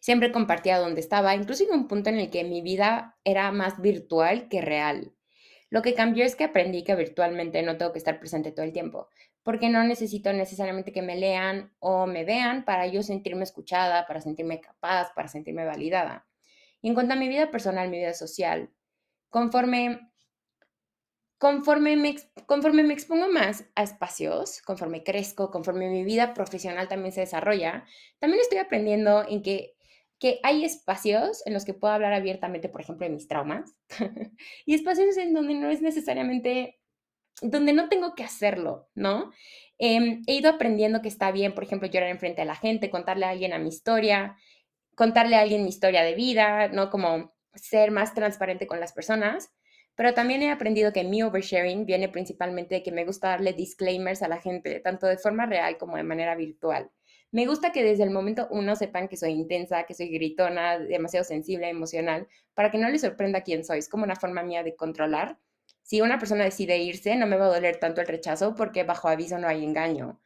Siempre 0.00 0.32
compartía 0.32 0.78
donde 0.78 1.00
estaba, 1.00 1.34
incluso 1.34 1.64
en 1.64 1.72
un 1.72 1.88
punto 1.88 2.10
en 2.10 2.18
el 2.18 2.30
que 2.30 2.44
mi 2.44 2.62
vida 2.62 3.18
era 3.24 3.50
más 3.52 3.80
virtual 3.80 4.48
que 4.48 4.60
real. 4.60 5.14
Lo 5.70 5.82
que 5.82 5.94
cambió 5.94 6.24
es 6.24 6.34
que 6.34 6.44
aprendí 6.44 6.82
que 6.82 6.94
virtualmente 6.94 7.62
no 7.62 7.76
tengo 7.76 7.92
que 7.92 7.98
estar 7.98 8.18
presente 8.18 8.52
todo 8.52 8.64
el 8.64 8.72
tiempo, 8.72 9.08
porque 9.42 9.68
no 9.68 9.84
necesito 9.84 10.32
necesariamente 10.32 10.92
que 10.92 11.02
me 11.02 11.16
lean 11.16 11.72
o 11.78 12.06
me 12.06 12.24
vean 12.24 12.64
para 12.64 12.86
yo 12.86 13.02
sentirme 13.02 13.44
escuchada, 13.44 14.06
para 14.06 14.20
sentirme 14.20 14.60
capaz, 14.60 15.12
para 15.14 15.28
sentirme 15.28 15.64
validada. 15.64 16.26
Y 16.80 16.88
en 16.88 16.94
cuanto 16.94 17.14
a 17.14 17.16
mi 17.16 17.28
vida 17.28 17.50
personal, 17.50 17.90
mi 17.90 17.98
vida 17.98 18.14
social, 18.14 18.70
conforme 19.28 20.07
conforme 21.38 21.96
me, 21.96 22.92
expongo 22.92 23.28
más 23.28 23.64
a 23.76 23.84
espacios, 23.84 24.60
conforme 24.62 25.04
crezco, 25.04 25.50
conforme 25.50 25.88
mi 25.88 26.04
vida 26.04 26.34
profesional 26.34 26.88
también 26.88 27.12
se 27.12 27.20
desarrolla, 27.20 27.84
también 28.18 28.40
estoy 28.40 28.58
aprendiendo 28.58 29.24
en 29.26 29.42
que, 29.42 29.74
hay 30.42 30.64
espacios 30.64 31.46
en 31.46 31.54
los 31.54 31.64
que 31.64 31.74
puedo 31.74 31.94
hablar 31.94 32.12
abiertamente, 32.12 32.68
por 32.68 32.80
ejemplo, 32.80 33.06
de 33.06 33.12
mis 33.12 33.28
traumas, 33.28 33.76
y 34.66 34.74
espacios 34.74 35.16
en 35.16 35.32
donde 35.32 35.54
no 35.54 35.70
es 35.70 35.80
necesariamente, 35.80 36.80
donde 37.40 37.72
no 37.72 37.88
tengo 37.88 38.16
que 38.16 38.24
hacerlo, 38.24 38.88
¿no? 38.96 39.30
Em, 39.78 40.22
he 40.26 40.34
ido 40.34 40.50
aprendiendo 40.50 41.02
que 41.02 41.08
está 41.08 41.30
bien, 41.30 41.54
por 41.54 41.62
ejemplo, 41.62 41.86
llorar 41.86 42.08
enfrente 42.10 42.42
de 42.42 42.46
la 42.46 42.56
gente, 42.56 42.90
contarle 42.90 43.26
a 43.26 43.30
alguien 43.30 43.52
a 43.52 43.60
mi 43.60 43.68
historia, 43.68 44.36
contarle 44.96 45.36
a 45.36 45.40
alguien 45.42 45.62
mi 45.62 45.68
historia 45.68 46.02
de 46.02 46.16
vida, 46.16 46.66
¿no? 46.66 46.90
Como 46.90 47.32
ser 47.54 47.92
más 47.92 48.12
transparente 48.12 48.66
con 48.66 48.80
las 48.80 48.92
personas 48.92 49.52
pero 49.98 50.14
también 50.14 50.42
he 50.44 50.52
aprendido 50.52 50.92
que 50.92 51.02
mi 51.02 51.24
oversharing 51.24 51.84
viene 51.84 52.08
principalmente 52.08 52.76
de 52.76 52.82
que 52.84 52.92
me 52.92 53.04
gusta 53.04 53.30
darle 53.30 53.52
disclaimers 53.52 54.22
a 54.22 54.28
la 54.28 54.40
gente, 54.40 54.78
tanto 54.78 55.08
de 55.08 55.18
forma 55.18 55.44
real 55.44 55.76
como 55.76 55.96
de 55.96 56.04
manera 56.04 56.36
virtual. 56.36 56.88
Me 57.32 57.46
gusta 57.46 57.72
que 57.72 57.82
desde 57.82 58.04
el 58.04 58.10
momento 58.10 58.46
uno 58.52 58.76
sepan 58.76 59.08
que 59.08 59.16
soy 59.16 59.32
intensa, 59.32 59.86
que 59.86 59.94
soy 59.94 60.08
gritona, 60.10 60.78
demasiado 60.78 61.24
sensible, 61.24 61.68
emocional, 61.68 62.28
para 62.54 62.70
que 62.70 62.78
no 62.78 62.88
les 62.88 63.00
sorprenda 63.00 63.40
quién 63.40 63.64
soy. 63.64 63.80
Es 63.80 63.88
como 63.88 64.04
una 64.04 64.14
forma 64.14 64.44
mía 64.44 64.62
de 64.62 64.76
controlar. 64.76 65.36
Si 65.82 66.00
una 66.00 66.20
persona 66.20 66.44
decide 66.44 66.78
irse, 66.78 67.16
no 67.16 67.26
me 67.26 67.36
va 67.36 67.46
a 67.46 67.54
doler 67.54 67.78
tanto 67.80 68.00
el 68.00 68.06
rechazo 68.06 68.54
porque 68.54 68.84
bajo 68.84 69.08
aviso 69.08 69.36
no 69.38 69.48
hay 69.48 69.64
engaño. 69.64 70.20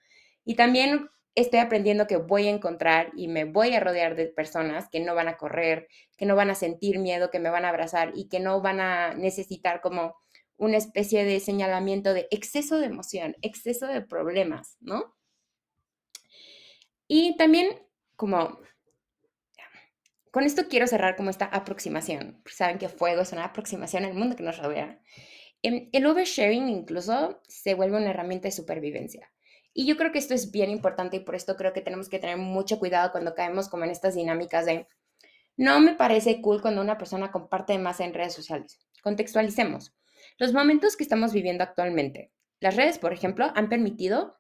Y 0.45 0.55
también 0.55 1.09
estoy 1.35 1.61
aprendiendo 1.61 2.07
que 2.07 2.17
voy 2.17 2.47
a 2.47 2.51
encontrar 2.51 3.13
y 3.17 3.29
me 3.29 3.45
voy 3.45 3.75
a 3.75 3.81
rodear 3.81 4.17
de 4.17 4.27
personas 4.27 4.89
que 4.91 5.01
no 5.01 5.15
van 5.15 5.29
a 5.29 5.37
correr, 5.37 5.89
que 6.17 6.27
no 6.27 6.37
van 6.37 6.51
a 6.51 6.55
sentir 6.55 6.99
miedo, 6.99 7.31
que 7.31 7.39
me 7.39 7.51
van 7.51 7.65
a 7.65 7.71
abrazar 7.71 8.13
y 8.15 8.29
que 8.29 8.41
no 8.41 8.61
van 8.61 8.81
a 8.81 9.15
necesitar 9.15 9.81
como 9.81 10.15
una 10.57 10.77
especie 10.77 11.25
de 11.25 11.41
señalamiento 11.41 12.15
de 12.15 12.29
exceso 12.31 12.79
de 12.79 12.87
emoción, 12.87 13.37
exceso 13.43 13.87
de 13.87 14.03
problemas, 14.03 14.77
¿no? 14.81 15.15
Y 17.09 17.37
también 17.37 17.69
como 18.17 18.61
con 20.31 20.45
esto 20.45 20.67
quiero 20.69 20.87
cerrar 20.87 21.15
como 21.15 21.31
esta 21.31 21.45
aproximación. 21.45 22.43
Saben 22.47 22.79
que 22.79 22.89
fuego 22.89 23.21
es 23.21 23.33
una 23.33 23.45
aproximación 23.45 24.05
al 24.05 24.15
mundo 24.15 24.35
que 24.35 24.43
nos 24.43 24.59
rodea. 24.59 25.01
Em, 25.63 25.91
el 25.93 26.07
oversharing 26.07 26.69
incluso 26.69 27.43
se 27.49 27.75
vuelve 27.75 27.99
una 27.99 28.11
herramienta 28.11 28.49
de 28.49 28.53
supervivencia. 28.53 29.31
Y 29.75 29.87
yo 29.87 29.97
creo 29.97 30.13
que 30.13 30.19
esto 30.19 30.35
es 30.35 30.51
bien 30.51 30.71
importante 30.71 31.17
y 31.17 31.21
por 31.21 31.35
esto 31.35 31.57
creo 31.57 31.73
que 31.73 31.81
tenemos 31.81 32.09
que 32.09 32.19
tener 32.19 32.37
mucho 32.37 32.79
cuidado 32.79 33.11
cuando 33.13 33.35
caemos 33.35 33.69
como 33.69 33.85
en 33.85 33.91
estas 33.91 34.15
dinámicas 34.15 34.67
de 34.67 34.87
no 35.57 35.81
me 35.81 35.95
parece 35.95 36.41
cool 36.41 36.63
cuando 36.63 36.81
una 36.81 36.99
persona 36.99 37.31
comparte 37.31 37.79
más 37.79 38.01
en 38.01 38.15
redes 38.15 38.35
sociales. 38.35 38.79
Contextualicemos. 39.03 39.95
Los 40.39 40.53
momentos 40.53 40.97
que 40.97 41.03
estamos 41.03 41.33
viviendo 41.33 41.65
actualmente. 41.65 42.33
Las 42.61 42.77
redes, 42.77 42.99
por 42.99 43.13
ejemplo, 43.13 43.51
han 43.55 43.69
permitido 43.69 44.39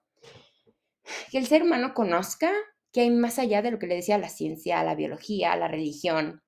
que 1.30 1.38
el 1.38 1.46
ser 1.46 1.62
humano 1.62 1.92
conozca 1.94 2.52
que 2.92 3.00
hay 3.02 3.10
más 3.10 3.38
allá 3.38 3.62
de 3.62 3.70
lo 3.70 3.78
que 3.78 3.86
le 3.86 3.96
decía 3.96 4.18
la 4.18 4.28
ciencia, 4.28 4.84
la 4.84 4.94
biología, 4.94 5.56
la 5.56 5.68
religión. 5.68 6.42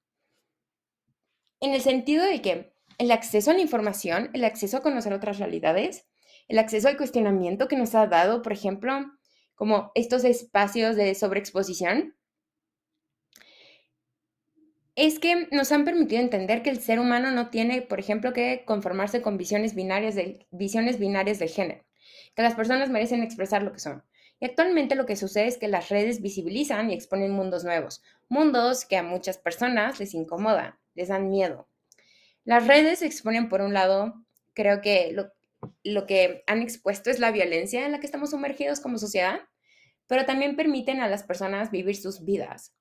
En 1.61 1.73
el 1.73 1.81
sentido 1.81 2.25
de 2.25 2.43
que 2.43 2.75
el 2.99 3.11
acceso 3.11 3.51
a 3.51 3.55
la 3.55 3.61
información, 3.61 4.31
el 4.35 4.45
acceso 4.45 4.77
a 4.77 4.83
conocer 4.83 5.13
otras 5.13 5.39
realidades, 5.39 6.07
el 6.49 6.59
acceso 6.59 6.89
al 6.89 6.97
cuestionamiento 6.97 7.69
que 7.69 7.77
nos 7.77 7.95
ha 7.95 8.07
dado, 8.07 8.43
por 8.43 8.53
ejemplo, 8.53 8.93
como 9.55 9.93
estos 9.95 10.25
espacios 10.25 10.97
de 10.97 11.15
sobreexposición, 11.15 12.15
es 14.97 15.19
que 15.19 15.49
nos 15.51 15.73
han 15.73 15.85
permitido 15.85 16.21
entender 16.21 16.63
que 16.63 16.71
el 16.71 16.81
ser 16.81 17.01
humano 17.01 17.31
no 17.31 17.51
tiene, 17.51 17.83
por 17.83 17.99
ejemplo, 17.99 18.33
que 18.33 18.65
conformarse 18.65 19.23
con 19.23 19.37
visiones 19.37 19.75
binarias 19.75 20.15
de, 20.15 20.47
visiones 20.51 20.99
binarias 20.99 21.39
de 21.39 21.49
género, 21.49 21.85
que 22.37 22.43
las 22.43 22.55
personas 22.55 22.91
merecen 22.91 23.23
expresar 23.23 23.63
lo 23.63 23.73
que 23.73 23.81
son. 23.81 24.05
Y 24.41 24.47
actualmente 24.47 24.95
lo 24.95 25.07
que 25.07 25.17
sucede 25.17 25.47
es 25.47 25.59
que 25.59 25.69
las 25.69 25.89
redes 25.89 26.21
visibilizan 26.21 26.91
y 26.91 26.95
exponen 26.95 27.33
mundos 27.33 27.65
nuevos, 27.65 28.03
mundos 28.29 28.85
que 28.85 28.97
a 28.97 29.03
muchas 29.03 29.39
personas 29.39 29.99
les 29.99 30.15
incomodan, 30.15 30.79
les 30.95 31.09
dan 31.09 31.29
miedo. 31.29 31.69
Las 32.45 32.67
redes 32.67 33.03
exponen, 33.03 33.49
por 33.49 33.63
un 33.63 33.73
lado, 33.73 34.15
creo 34.53 34.81
que 34.81 35.11
lo, 35.13 35.33
lo 35.83 36.07
que 36.07 36.45
han 36.47 36.63
expuesto 36.63 37.11
es 37.11 37.19
la 37.19 37.31
violencia 37.31 37.85
en 37.85 37.93
la 37.93 38.01
que 38.01 38.07
estamos 38.07 38.31
sumergidos 38.31 38.81
como 38.81 38.99
sociedad, 38.99 39.41
pero 40.07 40.25
también 40.25 40.57
permiten 40.57 41.01
a 41.01 41.09
las 41.09 41.23
personas 41.23 41.71
vivir 41.71 41.97
sus 41.97 42.25
vidas, 42.25 42.75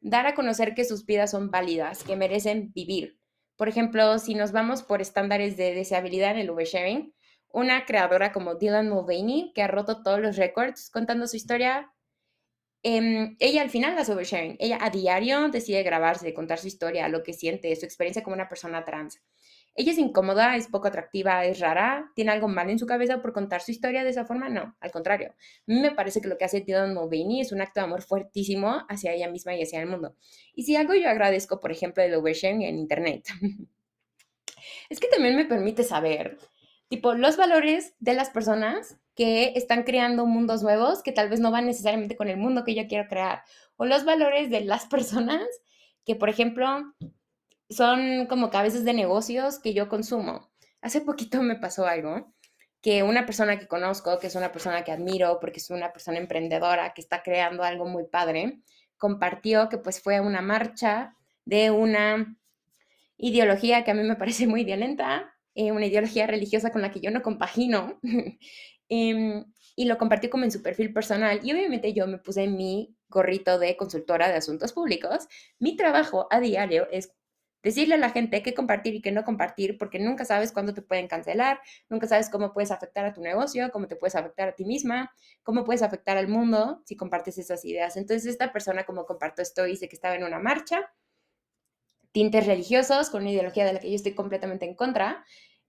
dar 0.00 0.26
a 0.26 0.34
conocer 0.34 0.74
que 0.74 0.84
sus 0.84 1.04
vidas 1.06 1.30
son 1.30 1.50
válidas, 1.50 2.04
que 2.04 2.16
merecen 2.16 2.72
vivir. 2.72 3.18
Por 3.56 3.68
ejemplo, 3.68 4.18
si 4.18 4.34
nos 4.34 4.52
vamos 4.52 4.82
por 4.82 5.00
estándares 5.00 5.56
de 5.56 5.74
deseabilidad 5.74 6.32
en 6.32 6.38
el 6.38 6.50
oversharing, 6.50 7.14
una 7.52 7.84
creadora 7.84 8.32
como 8.32 8.56
Dylan 8.56 8.88
Mulvaney, 8.88 9.52
que 9.54 9.62
ha 9.62 9.68
roto 9.68 10.02
todos 10.02 10.20
los 10.20 10.36
récords 10.36 10.90
contando 10.90 11.26
su 11.28 11.36
historia, 11.36 11.92
em, 12.82 13.36
ella 13.38 13.62
al 13.62 13.70
final 13.70 13.96
hace 13.96 14.12
oversharing. 14.12 14.56
Ella 14.58 14.78
a 14.80 14.90
diario 14.90 15.48
decide 15.48 15.84
grabarse, 15.84 16.34
contar 16.34 16.58
su 16.58 16.66
historia, 16.66 17.08
lo 17.08 17.22
que 17.22 17.32
siente, 17.32 17.74
su 17.76 17.86
experiencia 17.86 18.24
como 18.24 18.34
una 18.34 18.48
persona 18.48 18.84
trans. 18.84 19.22
Ella 19.76 19.90
es 19.90 19.98
incómoda, 19.98 20.54
es 20.54 20.68
poco 20.68 20.86
atractiva, 20.86 21.44
es 21.44 21.58
rara, 21.58 22.12
tiene 22.14 22.30
algo 22.30 22.46
mal 22.46 22.70
en 22.70 22.78
su 22.78 22.86
cabeza 22.86 23.20
por 23.20 23.32
contar 23.32 23.60
su 23.60 23.72
historia 23.72 24.04
de 24.04 24.10
esa 24.10 24.24
forma. 24.24 24.48
No, 24.48 24.76
al 24.78 24.90
contrario. 24.92 25.30
A 25.32 25.62
mí 25.66 25.80
me 25.80 25.90
parece 25.90 26.20
que 26.20 26.28
lo 26.28 26.38
que 26.38 26.44
hace 26.44 26.60
Dylan 26.60 26.94
Mulvaney 26.94 27.40
es 27.40 27.50
un 27.50 27.60
acto 27.60 27.80
de 27.80 27.86
amor 27.86 28.02
fuertísimo 28.02 28.84
hacia 28.88 29.12
ella 29.12 29.28
misma 29.28 29.54
y 29.54 29.62
hacia 29.62 29.80
el 29.80 29.88
mundo. 29.88 30.14
Y 30.54 30.62
si 30.62 30.76
algo 30.76 30.94
yo 30.94 31.08
agradezco, 31.08 31.60
por 31.60 31.72
ejemplo, 31.72 32.02
del 32.04 32.14
oversharing 32.14 32.62
en 32.62 32.78
Internet, 32.78 33.26
es 34.88 35.00
que 35.00 35.08
también 35.08 35.34
me 35.34 35.44
permite 35.44 35.82
saber, 35.82 36.38
tipo, 36.88 37.14
los 37.14 37.36
valores 37.36 37.94
de 37.98 38.14
las 38.14 38.30
personas 38.30 38.96
que 39.16 39.52
están 39.56 39.82
creando 39.82 40.26
mundos 40.26 40.62
nuevos 40.62 41.02
que 41.02 41.12
tal 41.12 41.28
vez 41.28 41.40
no 41.40 41.50
van 41.50 41.66
necesariamente 41.66 42.16
con 42.16 42.28
el 42.28 42.36
mundo 42.36 42.64
que 42.64 42.74
yo 42.76 42.86
quiero 42.86 43.08
crear, 43.08 43.42
o 43.76 43.86
los 43.86 44.04
valores 44.04 44.50
de 44.50 44.60
las 44.60 44.86
personas 44.86 45.42
que, 46.04 46.14
por 46.14 46.28
ejemplo, 46.28 46.94
son 47.68 48.26
como 48.26 48.50
cabezas 48.50 48.84
de 48.84 48.94
negocios 48.94 49.58
que 49.58 49.74
yo 49.74 49.88
consumo. 49.88 50.50
Hace 50.80 51.00
poquito 51.00 51.42
me 51.42 51.56
pasó 51.56 51.86
algo 51.86 52.34
que 52.82 53.02
una 53.02 53.24
persona 53.24 53.58
que 53.58 53.66
conozco, 53.66 54.18
que 54.18 54.26
es 54.26 54.34
una 54.34 54.52
persona 54.52 54.84
que 54.84 54.92
admiro 54.92 55.38
porque 55.40 55.58
es 55.58 55.70
una 55.70 55.90
persona 55.92 56.18
emprendedora 56.18 56.92
que 56.92 57.00
está 57.00 57.22
creando 57.22 57.62
algo 57.62 57.86
muy 57.86 58.04
padre, 58.04 58.60
compartió 58.98 59.70
que 59.70 59.78
pues 59.78 60.02
fue 60.02 60.20
una 60.20 60.42
marcha 60.42 61.16
de 61.46 61.70
una 61.70 62.36
ideología 63.16 63.84
que 63.84 63.90
a 63.90 63.94
mí 63.94 64.02
me 64.02 64.16
parece 64.16 64.46
muy 64.46 64.64
violenta, 64.64 65.34
eh, 65.54 65.72
una 65.72 65.86
ideología 65.86 66.26
religiosa 66.26 66.72
con 66.72 66.82
la 66.82 66.90
que 66.90 67.00
yo 67.00 67.10
no 67.10 67.22
compagino, 67.22 67.98
em, 68.90 69.44
y 69.76 69.86
lo 69.86 69.96
compartió 69.98 70.28
como 70.30 70.44
en 70.44 70.52
su 70.52 70.62
perfil 70.62 70.92
personal. 70.92 71.40
Y 71.42 71.52
obviamente 71.52 71.92
yo 71.94 72.06
me 72.06 72.18
puse 72.18 72.46
mi 72.48 72.94
gorrito 73.08 73.58
de 73.58 73.76
consultora 73.76 74.28
de 74.28 74.34
asuntos 74.34 74.72
públicos. 74.72 75.26
Mi 75.58 75.76
trabajo 75.76 76.28
a 76.30 76.38
diario 76.40 76.86
es 76.92 77.12
decirle 77.64 77.94
a 77.94 77.98
la 77.98 78.10
gente 78.10 78.42
qué 78.42 78.54
compartir 78.54 78.94
y 78.94 79.00
qué 79.00 79.10
no 79.10 79.24
compartir, 79.24 79.78
porque 79.78 79.98
nunca 79.98 80.24
sabes 80.24 80.52
cuándo 80.52 80.74
te 80.74 80.82
pueden 80.82 81.08
cancelar, 81.08 81.60
nunca 81.88 82.06
sabes 82.06 82.28
cómo 82.28 82.52
puedes 82.52 82.70
afectar 82.70 83.06
a 83.06 83.12
tu 83.12 83.22
negocio, 83.22 83.70
cómo 83.72 83.88
te 83.88 83.96
puedes 83.96 84.14
afectar 84.14 84.48
a 84.48 84.52
ti 84.54 84.66
misma, 84.66 85.12
cómo 85.42 85.64
puedes 85.64 85.82
afectar 85.82 86.18
al 86.18 86.28
mundo 86.28 86.82
si 86.84 86.94
compartes 86.94 87.38
esas 87.38 87.64
ideas. 87.64 87.96
Entonces, 87.96 88.26
esta 88.26 88.52
persona, 88.52 88.84
como 88.84 89.06
comparto 89.06 89.42
esto, 89.42 89.64
dice 89.64 89.88
que 89.88 89.96
estaba 89.96 90.14
en 90.14 90.24
una 90.24 90.38
marcha, 90.38 90.92
tintes 92.12 92.46
religiosos, 92.46 93.10
con 93.10 93.22
una 93.22 93.32
ideología 93.32 93.64
de 93.64 93.72
la 93.72 93.80
que 93.80 93.90
yo 93.90 93.96
estoy 93.96 94.14
completamente 94.14 94.66
en 94.66 94.74
contra, 94.74 95.24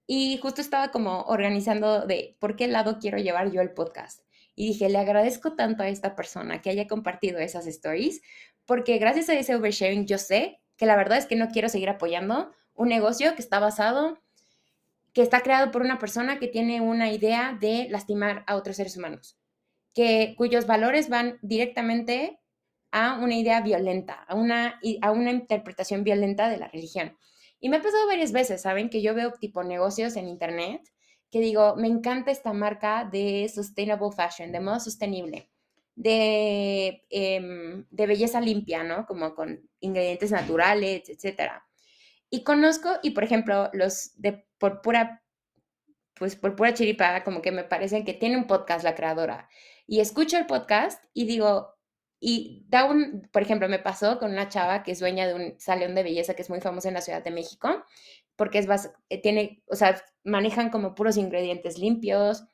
y 0.05 0.37
justo 0.37 0.61
estaba 0.61 0.91
como 0.91 1.21
organizando 1.21 2.05
de 2.05 2.37
por 2.39 2.55
qué 2.55 2.67
lado 2.67 2.99
quiero 2.99 3.17
llevar 3.17 3.51
yo 3.51 3.61
el 3.61 3.71
podcast. 3.73 4.21
Y 4.53 4.67
dije, 4.67 4.89
le 4.89 4.97
agradezco 4.97 5.55
tanto 5.55 5.81
a 5.81 5.89
esta 5.89 6.15
persona 6.15 6.61
que 6.61 6.69
haya 6.69 6.87
compartido 6.87 7.39
esas 7.39 7.65
stories, 7.67 8.21
porque 8.65 8.97
gracias 8.97 9.29
a 9.29 9.33
ese 9.33 9.55
oversharing 9.55 10.05
yo 10.05 10.17
sé 10.17 10.61
que 10.77 10.85
la 10.85 10.95
verdad 10.95 11.17
es 11.17 11.25
que 11.25 11.35
no 11.35 11.49
quiero 11.49 11.69
seguir 11.69 11.89
apoyando 11.89 12.51
un 12.73 12.89
negocio 12.89 13.35
que 13.35 13.41
está 13.41 13.59
basado, 13.59 14.19
que 15.13 15.21
está 15.21 15.41
creado 15.41 15.71
por 15.71 15.81
una 15.81 15.97
persona 15.97 16.39
que 16.39 16.47
tiene 16.47 16.81
una 16.81 17.11
idea 17.11 17.57
de 17.59 17.87
lastimar 17.89 18.43
a 18.47 18.55
otros 18.55 18.75
seres 18.75 18.97
humanos, 18.97 19.37
que, 19.93 20.35
cuyos 20.37 20.67
valores 20.67 21.09
van 21.09 21.39
directamente 21.41 22.39
a 22.91 23.17
una 23.17 23.35
idea 23.35 23.61
violenta, 23.61 24.23
a 24.27 24.35
una, 24.35 24.79
a 25.01 25.11
una 25.11 25.31
interpretación 25.31 26.03
violenta 26.03 26.49
de 26.49 26.57
la 26.57 26.67
religión. 26.67 27.17
Y 27.59 27.69
me 27.69 27.77
ha 27.77 27.81
pasado 27.81 28.07
varias 28.07 28.31
veces, 28.31 28.61
¿saben? 28.61 28.89
Que 28.89 29.01
yo 29.01 29.15
veo 29.15 29.31
tipo 29.31 29.63
negocios 29.63 30.15
en 30.17 30.27
internet 30.27 30.81
que 31.31 31.39
digo, 31.39 31.75
me 31.75 31.87
encanta 31.87 32.31
esta 32.31 32.53
marca 32.53 33.03
de 33.11 33.49
sustainable 33.53 34.11
fashion, 34.15 34.51
de 34.51 34.59
modo 34.59 34.79
sostenible 34.79 35.49
de, 35.95 37.05
em, 37.09 37.85
de 37.89 38.07
belleza 38.07 38.41
limpia, 38.41 38.83
¿no? 38.83 39.05
Como 39.05 39.33
con 39.35 39.69
ingredientes 39.79 40.31
naturales, 40.31 41.09
etcétera. 41.09 41.65
Y 42.29 42.43
conozco, 42.43 42.89
y 43.03 43.11
por 43.11 43.23
ejemplo, 43.23 43.69
los 43.73 44.11
de 44.21 44.45
por 44.57 44.81
pura, 44.81 45.23
pues 46.15 46.35
por 46.35 46.55
pura 46.55 46.73
chiripa, 46.73 47.23
como 47.23 47.41
que 47.41 47.51
me 47.51 47.63
parecen 47.63 48.05
que 48.05 48.13
tiene 48.13 48.37
un 48.37 48.47
podcast 48.47 48.83
la 48.83 48.95
creadora. 48.95 49.49
Y 49.87 49.99
escucho 50.01 50.37
el 50.37 50.45
podcast 50.45 51.03
y 51.13 51.25
digo, 51.25 51.75
y 52.19 52.65
da 52.69 52.85
un, 52.85 53.29
por 53.31 53.41
ejemplo, 53.41 53.69
me 53.69 53.79
pasó 53.79 54.19
con 54.19 54.31
una 54.31 54.49
chava 54.49 54.83
que 54.83 54.91
es 54.91 54.99
dueña 54.99 55.27
de 55.27 55.33
un 55.35 55.59
salón 55.59 55.95
de 55.95 56.03
belleza 56.03 56.33
que 56.33 56.41
es 56.41 56.49
muy 56.49 56.61
famoso 56.61 56.87
en 56.87 56.95
la 56.95 57.01
Ciudad 57.01 57.23
de 57.23 57.31
México, 57.31 57.83
porque 58.35 58.59
es, 58.59 58.67
eh, 59.09 59.21
tiene, 59.21 59.63
o 59.67 59.75
sea, 59.75 60.01
manejan 60.23 60.69
como 60.69 60.95
puros 60.95 61.17
ingredientes 61.17 61.77
limpios, 61.77 62.45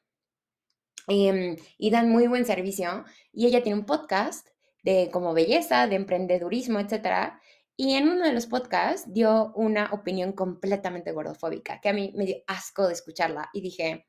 Em, 1.07 1.57
y 1.77 1.89
dan 1.89 2.09
muy 2.09 2.27
buen 2.27 2.45
servicio. 2.45 3.05
Y 3.33 3.47
ella 3.47 3.63
tiene 3.63 3.79
un 3.79 3.85
podcast 3.85 4.47
de 4.83 5.09
como 5.11 5.33
belleza, 5.33 5.87
de 5.87 5.95
emprendedurismo, 5.95 6.79
etc. 6.79 7.33
Y 7.75 7.95
en 7.95 8.09
uno 8.09 8.25
de 8.25 8.33
los 8.33 8.47
podcasts 8.47 9.11
dio 9.11 9.53
una 9.55 9.89
opinión 9.91 10.33
completamente 10.33 11.11
gordofóbica, 11.11 11.79
que 11.81 11.89
a 11.89 11.93
mí 11.93 12.13
me 12.15 12.25
dio 12.25 12.37
asco 12.47 12.87
de 12.87 12.93
escucharla. 12.93 13.49
Y 13.53 13.61
dije, 13.61 14.07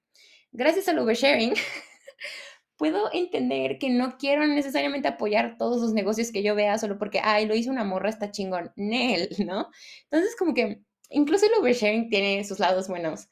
gracias 0.51 0.89
al 0.89 0.99
oversharing, 0.99 1.55
puedo 2.77 3.11
entender 3.13 3.79
que 3.79 3.91
no 3.91 4.17
quiero 4.19 4.47
necesariamente 4.47 5.09
apoyar 5.09 5.57
todos 5.57 5.81
los 5.81 5.93
negocios 5.93 6.33
que 6.33 6.43
yo 6.43 6.55
vea 6.55 6.79
solo 6.79 6.99
porque, 6.99 7.21
ay, 7.23 7.47
lo 7.47 7.55
hizo 7.55 7.71
una 7.71 7.85
morra, 7.85 8.11
está 8.11 8.31
chingón. 8.31 8.73
Nel, 8.77 9.29
¿no? 9.47 9.69
Entonces, 10.11 10.37
como 10.37 10.55
que 10.55 10.83
incluso 11.11 11.47
el 11.47 11.55
oversharing 11.61 12.09
tiene 12.09 12.45
sus 12.45 12.59
lados 12.59 12.89
buenos. 12.89 13.29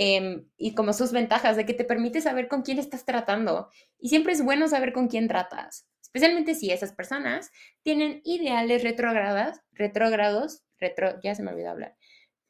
Em, 0.00 0.48
y 0.56 0.76
como 0.76 0.92
sus 0.92 1.10
ventajas 1.10 1.56
de 1.56 1.66
que 1.66 1.74
te 1.74 1.82
permite 1.82 2.20
saber 2.20 2.46
con 2.46 2.62
quién 2.62 2.78
estás 2.78 3.04
tratando. 3.04 3.68
Y 3.98 4.10
siempre 4.10 4.32
es 4.32 4.44
bueno 4.44 4.68
saber 4.68 4.92
con 4.92 5.08
quién 5.08 5.26
tratas, 5.26 5.88
especialmente 6.00 6.54
si 6.54 6.70
esas 6.70 6.92
personas 6.92 7.50
tienen 7.82 8.20
ideales 8.22 8.84
retrógradas, 8.84 9.60
retrógrados, 9.72 10.62
retro, 10.78 11.20
ya 11.20 11.34
se 11.34 11.42
me 11.42 11.50
olvidó 11.50 11.70
hablar. 11.70 11.96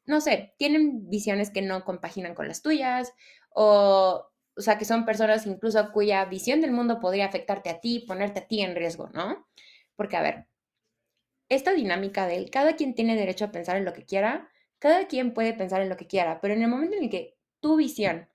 No 0.05 0.21
sé, 0.21 0.53
tienen 0.59 1.09
visiones 1.09 1.49
que 1.49 1.63
no 1.63 1.83
compaginan 1.85 2.35
con 2.35 2.47
las 2.47 2.61
tuyas 2.61 3.13
o 3.49 4.27
o 4.55 4.61
sea, 4.61 4.77
que 4.77 4.85
son 4.85 5.05
personas 5.05 5.47
incluso 5.47 5.91
cuya 5.93 6.25
visión 6.25 6.61
del 6.61 6.71
mundo 6.71 6.99
podría 6.99 7.25
afectarte 7.25 7.69
a 7.69 7.79
ti, 7.79 8.03
ponerte 8.07 8.41
a 8.41 8.47
ti 8.47 8.61
en 8.61 8.75
riesgo, 8.75 9.09
¿no? 9.13 9.47
Porque, 9.95 10.17
a 10.17 10.21
ver, 10.21 10.47
esta 11.47 11.73
dinámica 11.73 12.27
del 12.27 12.51
cada 12.51 12.75
quien 12.75 12.93
tiene 12.93 13.15
derecho 13.15 13.45
a 13.45 13.51
pensar 13.51 13.77
en 13.77 13.85
lo 13.85 13.93
que 13.93 14.05
quiera, 14.05 14.49
cada 14.77 15.07
quien 15.07 15.33
puede 15.33 15.53
pensar 15.53 15.81
en 15.81 15.89
lo 15.89 15.97
que 15.97 16.07
quiera, 16.07 16.41
pero 16.41 16.53
en 16.53 16.61
el 16.61 16.67
momento 16.67 16.97
en 16.97 17.09
que 17.09 17.38
tu 17.59 17.75
visión 17.77 18.29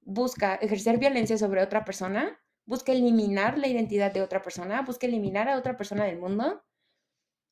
busca 0.00 0.54
ejercer 0.54 0.98
violencia 0.98 1.36
sobre 1.36 1.62
otra 1.62 1.84
persona, 1.84 2.40
busca 2.64 2.92
eliminar 2.92 3.58
la 3.58 3.68
identidad 3.68 4.12
de 4.12 4.22
otra 4.22 4.42
persona, 4.42 4.82
busca 4.82 5.06
eliminar 5.06 5.48
a 5.48 5.58
otra 5.58 5.76
persona 5.76 6.04
del 6.04 6.18
mundo, 6.18 6.64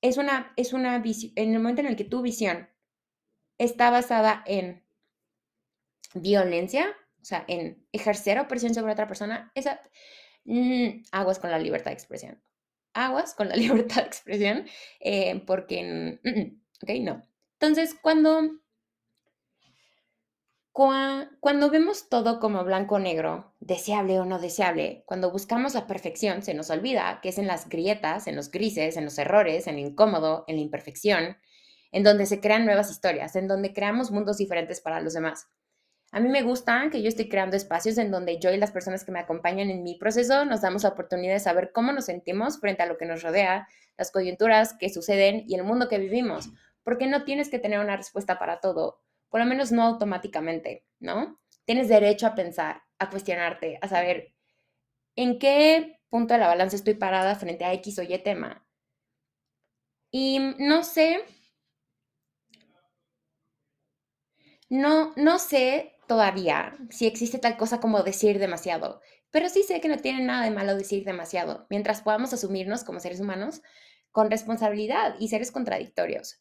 es 0.01 0.18
una, 0.18 0.53
es 0.57 0.72
una 0.72 0.99
visión, 0.99 1.32
en 1.36 1.53
el 1.53 1.59
momento 1.59 1.80
en 1.80 1.88
el 1.88 1.97
que 1.97 2.05
tu 2.05 2.22
visión 2.22 2.68
está 3.59 3.90
basada 3.90 4.42
en 4.47 4.84
violencia, 6.14 6.95
o 7.20 7.24
sea, 7.24 7.45
en 7.49 7.86
ejercer 7.92 8.38
opresión 8.38 8.74
sobre 8.74 8.92
otra 8.92 9.09
persona, 9.09 9.51
esa, 9.55 9.80
mm, 10.45 11.05
aguas 11.12 11.38
con 11.38 11.51
la 11.51 11.59
libertad 11.59 11.90
de 11.90 11.95
expresión. 11.95 12.42
Aguas 12.92 13.34
con 13.34 13.49
la 13.49 13.57
libertad 13.97 14.03
de 14.03 14.09
expresión, 14.09 14.66
eh, 15.01 15.42
porque, 15.47 16.20
mm, 16.22 16.28
mm, 16.28 16.62
ok, 16.82 16.90
no. 17.01 17.22
Entonces, 17.55 17.97
cuando, 18.01 18.42
cuando 20.75 21.70
vemos 21.70 22.09
todo 22.09 22.41
como 22.41 22.64
blanco 22.64 22.97
o 22.97 22.99
negro, 22.99 23.55
deseable 23.61 24.18
o 24.18 24.25
no 24.25 24.41
deseable, 24.41 25.05
cuando 25.07 25.31
buscamos 25.31 25.75
la 25.75 25.87
perfección, 25.87 26.43
se 26.43 26.53
nos 26.53 26.68
olvida 26.68 27.20
que 27.22 27.29
es 27.29 27.39
en 27.39 27.47
las 27.47 27.68
grietas, 27.68 28.27
en 28.27 28.35
los 28.35 28.51
grises, 28.51 28.97
en 28.97 29.05
los 29.05 29.16
errores, 29.18 29.68
en 29.68 29.77
lo 29.77 29.83
incómodo, 29.83 30.43
en 30.49 30.57
la 30.57 30.62
imperfección, 30.62 31.37
en 31.93 32.03
donde 32.03 32.27
se 32.27 32.41
crean 32.41 32.64
nuevas 32.64 32.91
historias, 32.91 33.37
en 33.37 33.47
donde 33.47 33.72
creamos 33.72 34.11
mundos 34.11 34.37
diferentes 34.39 34.81
para 34.81 35.01
los 35.01 35.14
demás. 35.14 35.47
A 36.11 36.18
mí 36.18 36.29
me 36.29 36.43
gusta 36.43 36.89
que 36.91 37.03
yo 37.03 37.09
estoy 37.09 37.29
creando 37.29 37.57
espacios 37.57 37.97
en 37.97 38.11
donde 38.11 38.41
yo 38.41 38.53
y 38.53 38.57
las 38.57 38.72
personas 38.72 39.05
que 39.05 39.12
me 39.12 39.20
acompañan 39.20 39.70
en 39.70 39.85
mi 39.85 39.97
proceso 39.97 40.45
nos 40.45 40.62
damos 40.62 40.83
la 40.83 40.89
oportunidad 40.89 41.35
de 41.35 41.41
saber 41.41 41.70
cómo 41.72 41.93
nos 41.93 42.07
sentimos 42.07 42.59
frente 42.59 42.83
a 42.83 42.87
lo 42.87 42.97
que 42.97 43.07
nos 43.07 43.22
rodea, 43.22 43.68
las 43.97 44.11
coyunturas 44.11 44.75
que 44.77 44.91
suceden 44.91 45.45
y 45.47 45.55
el 45.55 45.62
mundo 45.62 45.89
que 45.89 45.99
vivimos, 45.99 46.51
porque 46.83 47.07
no 47.07 47.22
tienes 47.22 47.49
que 47.49 47.61
tener 47.61 47.79
una 47.79 47.97
respuesta 47.97 48.41
para 48.41 48.59
todo, 48.59 49.04
por 49.35 49.41
lo 49.41 49.49
menos 49.49 49.72
no 49.72 49.82
automáticamente, 49.82 50.87
¿no? 51.01 51.41
Tienes 51.64 51.89
derecho 51.89 52.28
a 52.28 52.37
pensar, 52.37 52.85
a 53.01 53.11
cuestionarte, 53.11 53.80
a 53.82 53.89
saber 53.89 54.32
en 55.16 55.41
qué 55.41 55.99
punto 56.09 56.35
de 56.35 56.39
la 56.39 56.47
balanza 56.47 56.76
estoy 56.76 56.95
parada 56.95 57.35
frente 57.35 57.64
a 57.64 57.72
X 57.72 57.99
o 57.99 58.05
Y 58.05 58.16
tema. 58.22 58.64
Y 60.12 60.39
no 60.61 60.85
sé 60.85 61.24
No, 64.70 65.12
no 65.16 65.41
sé 65.41 65.97
todavía 66.07 66.76
si 66.91 67.09
existe 67.09 67.39
tal 67.39 67.57
cosa 67.57 67.80
como 67.80 68.05
decir 68.05 68.39
demasiado, 68.39 69.01
pero 69.32 69.49
sí 69.49 69.64
sé 69.64 69.80
que 69.80 69.89
no 69.89 69.97
tiene 69.97 70.22
nada 70.22 70.45
de 70.45 70.53
malo 70.53 70.76
decir 70.76 71.05
demasiado, 71.05 71.66
mientras 71.70 72.03
podamos 72.03 72.32
asumirnos 72.32 72.85
como 72.85 73.01
seres 73.01 73.18
humanos 73.18 73.62
con 74.12 74.30
responsabilidad 74.30 75.16
y 75.18 75.26
seres 75.26 75.51
contradictorios. 75.51 76.41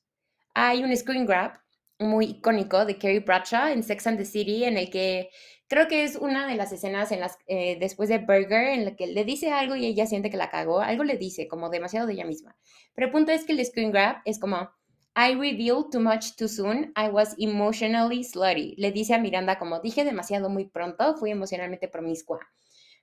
Hay 0.54 0.84
un 0.84 0.96
screen 0.96 1.26
grab 1.26 1.64
muy 2.00 2.26
icónico 2.26 2.86
de 2.86 2.98
Carrie 2.98 3.20
Bradshaw 3.20 3.68
en 3.68 3.84
Sex 3.84 4.08
and 4.08 4.18
the 4.18 4.26
City, 4.26 4.64
en 4.66 4.78
el 4.78 4.90
que 4.90 5.30
creo 5.68 5.88
que 5.88 6.04
es 6.04 6.16
una 6.16 6.48
de 6.48 6.56
las 6.56 6.72
escenas 6.72 7.12
en 7.12 7.20
las, 7.20 7.38
eh, 7.48 7.78
después 7.80 8.10
de 8.10 8.20
Burger, 8.20 8.70
en 8.70 8.86
la 8.86 8.96
que 8.96 9.08
le 9.08 9.26
dice 9.26 9.52
algo 9.52 9.76
y 9.76 9.86
ella 9.86 10.06
siente 10.06 10.30
que 10.30 10.38
la 10.38 10.50
cagó, 10.50 10.82
algo 10.82 11.04
le 11.04 11.18
dice, 11.18 11.48
como 11.48 11.70
demasiado 11.70 12.08
de 12.08 12.14
ella 12.14 12.26
misma. 12.26 12.56
Pero 12.94 13.08
el 13.08 13.12
punto 13.12 13.32
es 13.32 13.46
que 13.46 13.54
el 13.54 13.66
screen 13.66 13.92
grab 13.92 14.18
es 14.26 14.40
como, 14.40 14.70
I 15.16 15.36
revealed 15.36 15.92
too 15.92 16.00
much 16.00 16.36
too 16.36 16.48
soon. 16.48 16.92
I 16.96 17.10
was 17.10 17.36
emotionally 17.38 18.24
slutty. 18.24 18.74
Le 18.78 18.92
dice 18.92 19.14
a 19.14 19.20
Miranda 19.20 19.60
como 19.60 19.80
dije 19.80 20.04
demasiado 20.04 20.50
muy 20.50 20.66
pronto, 20.66 21.16
fui 21.18 21.30
emocionalmente 21.30 21.88
promiscua. 21.88 22.40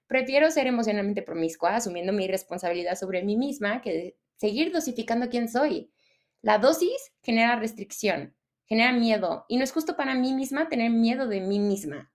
Prefiero 0.09 0.51
ser 0.51 0.67
emocionalmente 0.67 1.23
promiscua, 1.23 1.77
asumiendo 1.77 2.13
mi 2.13 2.27
responsabilidad 2.27 2.97
sobre 2.97 3.23
mí 3.23 3.37
misma, 3.37 3.81
que 3.81 4.17
seguir 4.35 4.73
dosificando 4.73 5.29
quién 5.29 5.49
soy. 5.49 5.93
La 6.43 6.59
dosis 6.59 7.13
genera 7.23 7.55
restricción, 7.57 8.35
genera 8.71 8.93
miedo, 8.93 9.45
y 9.49 9.57
no 9.57 9.65
es 9.65 9.73
justo 9.73 9.97
para 9.97 10.15
mí 10.15 10.33
misma 10.33 10.69
tener 10.69 10.91
miedo 10.93 11.27
de 11.27 11.41
mí 11.41 11.59
misma. 11.59 12.13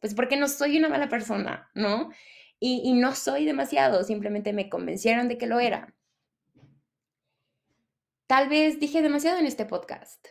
Pues 0.00 0.14
porque 0.14 0.38
no 0.38 0.48
soy 0.48 0.78
una 0.78 0.88
mala 0.88 1.10
persona, 1.10 1.70
¿no? 1.74 2.10
Y, 2.58 2.94
no 2.94 3.14
soy 3.14 3.44
demasiado, 3.44 4.02
simplemente 4.02 4.52
me 4.52 4.68
convencieron 4.68 5.28
de 5.28 5.38
que 5.38 5.46
lo 5.46 5.60
era. 5.60 5.94
Tal 8.26 8.48
vez 8.48 8.80
dije 8.80 9.02
demasiado 9.02 9.38
en 9.38 9.46
este 9.46 9.66
podcast. 9.66 10.28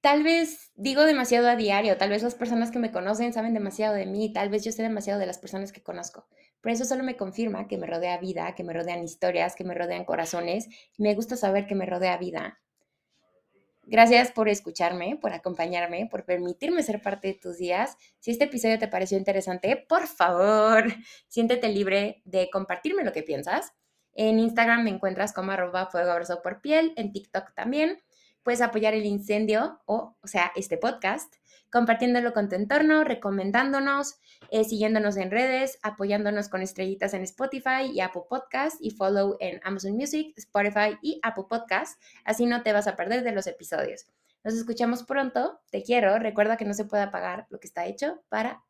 Tal 0.00 0.24
vez 0.24 0.72
digo 0.74 1.04
demasiado 1.04 1.48
a 1.48 1.54
diario, 1.54 1.96
tal 1.98 2.10
vez 2.10 2.22
las 2.22 2.34
personas 2.34 2.70
que 2.70 2.80
me 2.80 2.90
conocen 2.90 3.32
saben 3.32 3.54
demasiado 3.54 3.94
de 3.94 4.06
mí, 4.06 4.32
tal 4.32 4.48
vez 4.48 4.64
yo 4.64 4.72
sé 4.72 4.82
demasiado 4.82 5.20
de 5.20 5.26
las 5.26 5.38
personas 5.38 5.72
que 5.72 5.82
conozco. 5.82 6.26
Pero 6.62 6.74
eso 6.74 6.84
solo 6.84 7.04
me 7.04 7.16
confirma 7.16 7.68
que 7.68 7.78
me 7.78 7.86
rodea 7.86 8.18
vida, 8.18 8.54
que 8.54 8.64
me 8.64 8.72
rodean 8.72 9.04
historias, 9.04 9.54
que 9.54 9.64
me 9.64 9.74
rodean 9.74 10.04
corazones. 10.04 10.68
me 10.98 11.14
gusta 11.14 11.36
saber 11.36 11.66
que 11.66 11.74
me 11.74 11.86
rodea 11.86 12.16
vida. 12.16 12.58
Gracias 13.84 14.30
por 14.30 14.48
escucharme, 14.48 15.18
por 15.20 15.32
acompañarme, 15.32 16.06
por 16.08 16.24
permitirme 16.24 16.84
ser 16.84 17.02
parte 17.02 17.28
de 17.28 17.34
tus 17.34 17.58
días. 17.58 17.96
Si 18.20 18.30
este 18.30 18.44
episodio 18.44 18.78
te 18.78 18.86
pareció 18.86 19.18
interesante, 19.18 19.76
por 19.88 20.06
favor, 20.06 20.84
siéntete 21.28 21.68
libre 21.68 22.22
de 22.24 22.48
compartirme 22.50 23.02
lo 23.02 23.12
que 23.12 23.24
piensas. 23.24 23.72
En 24.14 24.38
Instagram 24.38 24.84
me 24.84 24.90
encuentras 24.90 25.32
como 25.32 25.52
arroba 25.52 25.86
fuego 25.86 26.14
por 26.42 26.60
piel, 26.60 26.92
en 26.96 27.12
TikTok 27.12 27.54
también. 27.54 28.00
Puedes 28.44 28.60
apoyar 28.60 28.94
el 28.94 29.06
incendio 29.06 29.80
o, 29.86 30.16
o 30.20 30.26
sea, 30.26 30.52
este 30.54 30.76
podcast, 30.76 31.34
compartiéndolo 31.72 32.32
con 32.34 32.48
tu 32.48 32.54
entorno, 32.54 33.02
recomendándonos, 33.02 34.20
eh, 34.50 34.64
siguiéndonos 34.64 35.16
en 35.16 35.30
redes, 35.30 35.78
apoyándonos 35.82 36.48
con 36.48 36.60
estrellitas 36.60 37.14
en 37.14 37.22
Spotify 37.22 37.90
y 37.92 38.00
Apple 38.00 38.22
Podcast 38.28 38.76
y 38.80 38.90
follow 38.90 39.36
en 39.40 39.60
Amazon 39.64 39.96
Music, 39.96 40.34
Spotify 40.36 40.98
y 41.00 41.18
Apple 41.22 41.44
Podcast. 41.48 42.00
Así 42.24 42.46
no 42.46 42.62
te 42.62 42.72
vas 42.72 42.86
a 42.86 42.94
perder 42.94 43.24
de 43.24 43.32
los 43.32 43.46
episodios. 43.46 44.06
Nos 44.44 44.54
escuchamos 44.54 45.04
pronto. 45.04 45.60
Te 45.70 45.82
quiero. 45.82 46.18
Recuerda 46.18 46.56
que 46.56 46.64
no 46.64 46.74
se 46.74 46.84
puede 46.84 47.04
apagar 47.04 47.46
lo 47.48 47.58
que 47.58 47.68
está 47.68 47.86
hecho 47.86 48.22
para... 48.28 48.62